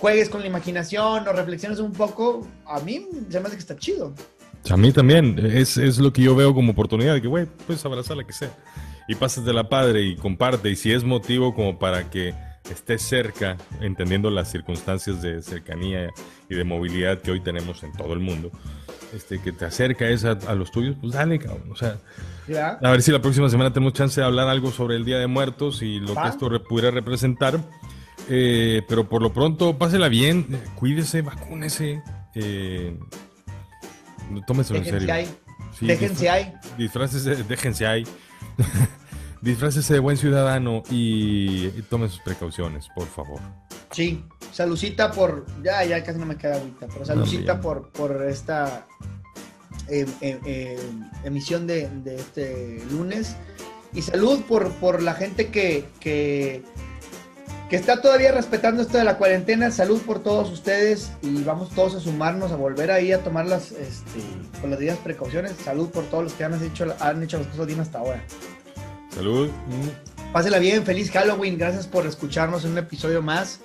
juegues 0.00 0.30
con 0.30 0.40
la 0.40 0.46
imaginación 0.46 1.28
o 1.28 1.32
reflexiones 1.32 1.78
un 1.78 1.92
poco, 1.92 2.48
a 2.66 2.80
mí 2.80 3.06
se 3.28 3.38
me 3.38 3.46
hace 3.46 3.56
que 3.56 3.60
está 3.60 3.76
chido. 3.76 4.14
A 4.70 4.76
mí 4.78 4.92
también, 4.92 5.38
es, 5.38 5.76
es 5.76 5.98
lo 5.98 6.10
que 6.12 6.22
yo 6.22 6.34
veo 6.34 6.54
como 6.54 6.72
oportunidad, 6.72 7.14
de 7.14 7.20
que, 7.20 7.28
güey, 7.28 7.46
puedes 7.66 7.84
abrazar 7.84 8.16
la 8.16 8.24
que 8.24 8.32
sea. 8.32 8.50
Y 9.08 9.14
pasas 9.14 9.44
de 9.44 9.52
la 9.52 9.68
padre 9.68 10.02
y 10.02 10.16
comparte, 10.16 10.70
y 10.70 10.76
si 10.76 10.92
es 10.92 11.04
motivo 11.04 11.54
como 11.54 11.78
para 11.78 12.08
que 12.08 12.34
estés 12.70 13.02
cerca, 13.02 13.56
entendiendo 13.80 14.30
las 14.30 14.50
circunstancias 14.50 15.22
de 15.22 15.42
cercanía 15.42 16.10
y 16.48 16.54
de 16.54 16.64
movilidad 16.64 17.20
que 17.20 17.30
hoy 17.30 17.40
tenemos 17.40 17.82
en 17.82 17.92
todo 17.92 18.12
el 18.12 18.20
mundo, 18.20 18.50
este, 19.14 19.40
que 19.40 19.52
te 19.52 19.64
acerca 19.64 20.06
a, 20.06 20.50
a 20.50 20.54
los 20.54 20.70
tuyos, 20.70 20.96
pues 21.00 21.12
dale, 21.12 21.38
cabrón. 21.38 21.70
O 21.72 21.76
sea, 21.76 21.98
a 22.82 22.90
ver 22.90 23.02
si 23.02 23.10
la 23.12 23.20
próxima 23.20 23.48
semana 23.48 23.72
tenemos 23.72 23.92
chance 23.92 24.20
de 24.20 24.26
hablar 24.26 24.48
algo 24.48 24.70
sobre 24.70 24.96
el 24.96 25.04
Día 25.04 25.18
de 25.18 25.26
Muertos 25.26 25.82
y 25.82 26.00
lo 26.00 26.14
que 26.14 26.28
esto 26.28 26.50
pudiera 26.64 26.90
representar. 26.90 27.60
Eh, 28.28 28.82
pero 28.88 29.08
por 29.08 29.20
lo 29.20 29.32
pronto, 29.32 29.76
pásela 29.78 30.08
bien, 30.08 30.46
cuídese, 30.76 31.22
vacúnese. 31.22 32.02
Eh, 32.34 32.96
tómeselo 34.46 34.78
en 34.78 34.84
serio. 34.84 35.12
Ahí. 35.12 35.28
déjense 35.80 36.30
ahí. 36.30 36.52
Disfrácese, 36.78 37.42
déjense 37.44 37.86
ahí. 37.86 38.04
Disfrácese 39.42 39.94
de 39.94 39.98
buen 39.98 40.16
ciudadano 40.16 40.82
y, 40.90 41.68
tome 41.90 42.08
sus 42.08 42.20
precauciones, 42.20 42.88
por 42.94 43.06
favor. 43.06 43.40
Sí, 43.90 44.24
salucita 44.52 45.12
por. 45.12 45.44
Ya, 45.62 45.84
ya 45.84 46.02
casi 46.02 46.18
no 46.18 46.26
me 46.26 46.36
queda 46.36 46.56
ahorita, 46.56 46.86
pero 46.86 47.04
salucita 47.04 47.60
por, 47.60 47.90
por 47.90 48.24
esta 48.24 48.86
eh, 49.88 50.06
eh, 50.20 50.78
emisión 51.24 51.66
de, 51.66 51.88
de, 52.02 52.16
este 52.16 52.82
lunes. 52.90 53.36
Y 53.92 54.00
salud 54.00 54.40
por, 54.48 54.70
por 54.74 55.02
la 55.02 55.12
gente 55.12 55.48
que, 55.48 55.84
que 56.00 56.64
que 57.72 57.76
está 57.76 58.02
todavía 58.02 58.32
respetando 58.32 58.82
esto 58.82 58.98
de 58.98 59.04
la 59.04 59.16
cuarentena. 59.16 59.70
Salud 59.70 59.98
por 60.02 60.22
todos 60.22 60.50
ustedes 60.50 61.10
y 61.22 61.42
vamos 61.42 61.70
todos 61.70 61.94
a 61.94 62.00
sumarnos, 62.00 62.52
a 62.52 62.56
volver 62.56 62.90
ahí 62.90 63.12
a 63.12 63.24
tomar 63.24 63.46
las, 63.46 63.72
este, 63.72 64.20
con 64.60 64.68
las 64.68 64.78
debidas 64.78 64.98
precauciones. 64.98 65.52
Salud 65.52 65.88
por 65.88 66.04
todos 66.04 66.24
los 66.24 66.32
que 66.34 66.44
han 66.44 66.62
hecho, 66.62 66.94
han 67.00 67.22
hecho 67.22 67.38
las 67.38 67.46
cosas 67.46 67.66
bien 67.66 67.80
hasta 67.80 68.00
ahora. 68.00 68.22
Salud. 69.14 69.50
Pásela 70.32 70.58
bien, 70.58 70.84
feliz 70.84 71.10
Halloween. 71.10 71.58
Gracias 71.58 71.86
por 71.86 72.06
escucharnos 72.06 72.64
en 72.64 72.72
un 72.72 72.78
episodio 72.78 73.20
más. 73.20 73.60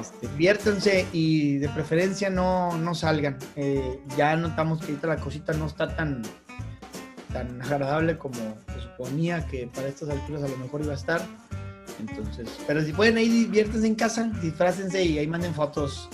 Este, 0.00 0.28
diviértanse 0.28 1.06
y 1.12 1.58
de 1.58 1.68
preferencia 1.68 2.30
no, 2.30 2.76
no 2.76 2.94
salgan. 2.94 3.38
Eh, 3.56 4.00
ya 4.16 4.36
notamos 4.36 4.80
que 4.80 4.86
ahorita 4.86 5.06
la 5.08 5.16
cosita 5.16 5.52
no 5.52 5.66
está 5.66 5.94
tan, 5.94 6.22
tan 7.32 7.60
agradable 7.62 8.18
como 8.18 8.36
se 8.72 8.80
suponía 8.82 9.46
que 9.46 9.68
para 9.72 9.88
estas 9.88 10.08
alturas 10.10 10.44
a 10.44 10.48
lo 10.48 10.56
mejor 10.58 10.82
iba 10.82 10.92
a 10.92 10.96
estar. 10.96 11.22
Entonces, 12.00 12.48
pero 12.66 12.82
si 12.82 12.92
pueden 12.92 13.16
ahí 13.16 13.28
diviértanse 13.28 13.86
en 13.86 13.94
casa, 13.94 14.30
disfrácense 14.42 15.04
y 15.04 15.18
ahí 15.18 15.26
manden 15.26 15.54
fotos, 15.54 16.08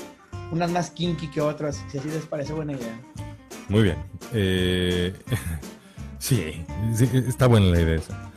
unas 0.53 0.71
más 0.71 0.90
kinky 0.90 1.29
que 1.31 1.40
otras, 1.40 1.83
si 1.90 1.99
así 1.99 2.09
les 2.09 2.25
parece 2.27 2.53
buena 2.53 2.73
idea. 2.73 3.01
Muy 3.69 3.83
bien. 3.83 3.97
Eh, 4.33 5.14
sí, 6.19 6.64
está 6.99 7.47
buena 7.47 7.66
la 7.66 7.81
idea 7.81 7.97
esa. 7.97 8.30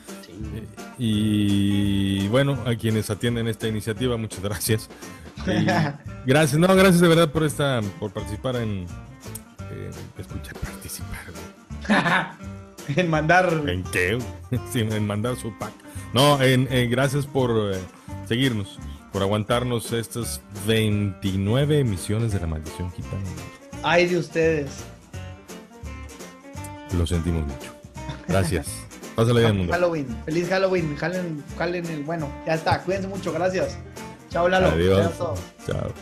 Y 0.98 2.28
bueno, 2.28 2.58
a 2.66 2.76
quienes 2.76 3.10
atienden 3.10 3.48
esta 3.48 3.68
iniciativa, 3.68 4.18
muchas 4.18 4.42
gracias. 4.42 4.90
gracias, 6.26 6.60
no, 6.60 6.68
gracias 6.68 7.02
de 7.02 7.08
verdad 7.08 7.32
por 7.32 7.44
esta, 7.44 7.82
por 8.00 8.12
participar 8.12 8.58
en, 8.58 8.86
escuchar 10.18 10.54
participar. 10.56 11.20
en 12.96 13.10
mandar. 13.10 13.64
¿En 13.68 13.84
qué? 13.84 14.18
Sí, 14.72 14.82
en 14.82 15.08
mandar 15.08 15.36
su 15.36 15.58
pack. 15.58 15.74
No, 16.14 16.42
en, 16.42 16.68
gracias 16.92 17.26
por 17.26 17.74
eh, 17.74 17.80
seguirnos, 18.28 18.78
por 19.12 19.24
aguantarnos 19.24 19.92
estas 19.94 20.42
29 20.68 21.80
emisiones 21.80 22.34
de 22.34 22.40
La 22.40 22.48
Maldición 22.48 22.92
Gitana. 22.92 23.24
Ay 23.82 24.06
de 24.08 24.20
ustedes. 24.20 24.86
Lo 26.96 27.08
sentimos 27.08 27.42
mucho. 27.48 27.74
Gracias. 28.28 28.83
Pásale 29.16 29.42
bien, 29.42 29.58
mundo. 29.58 29.74
Halloween. 29.74 30.08
Feliz 30.26 30.50
Halloween. 30.50 30.96
Jalen, 30.98 31.44
jalen 31.58 31.86
el 31.86 32.04
bueno. 32.04 32.32
Ya 32.46 32.56
está. 32.56 32.82
Cuídense 32.82 33.08
mucho. 33.08 33.32
Gracias. 33.32 33.78
Chao, 34.30 34.48
Lalo. 34.48 34.70
Adiós. 34.70 35.12
Chao. 35.66 35.94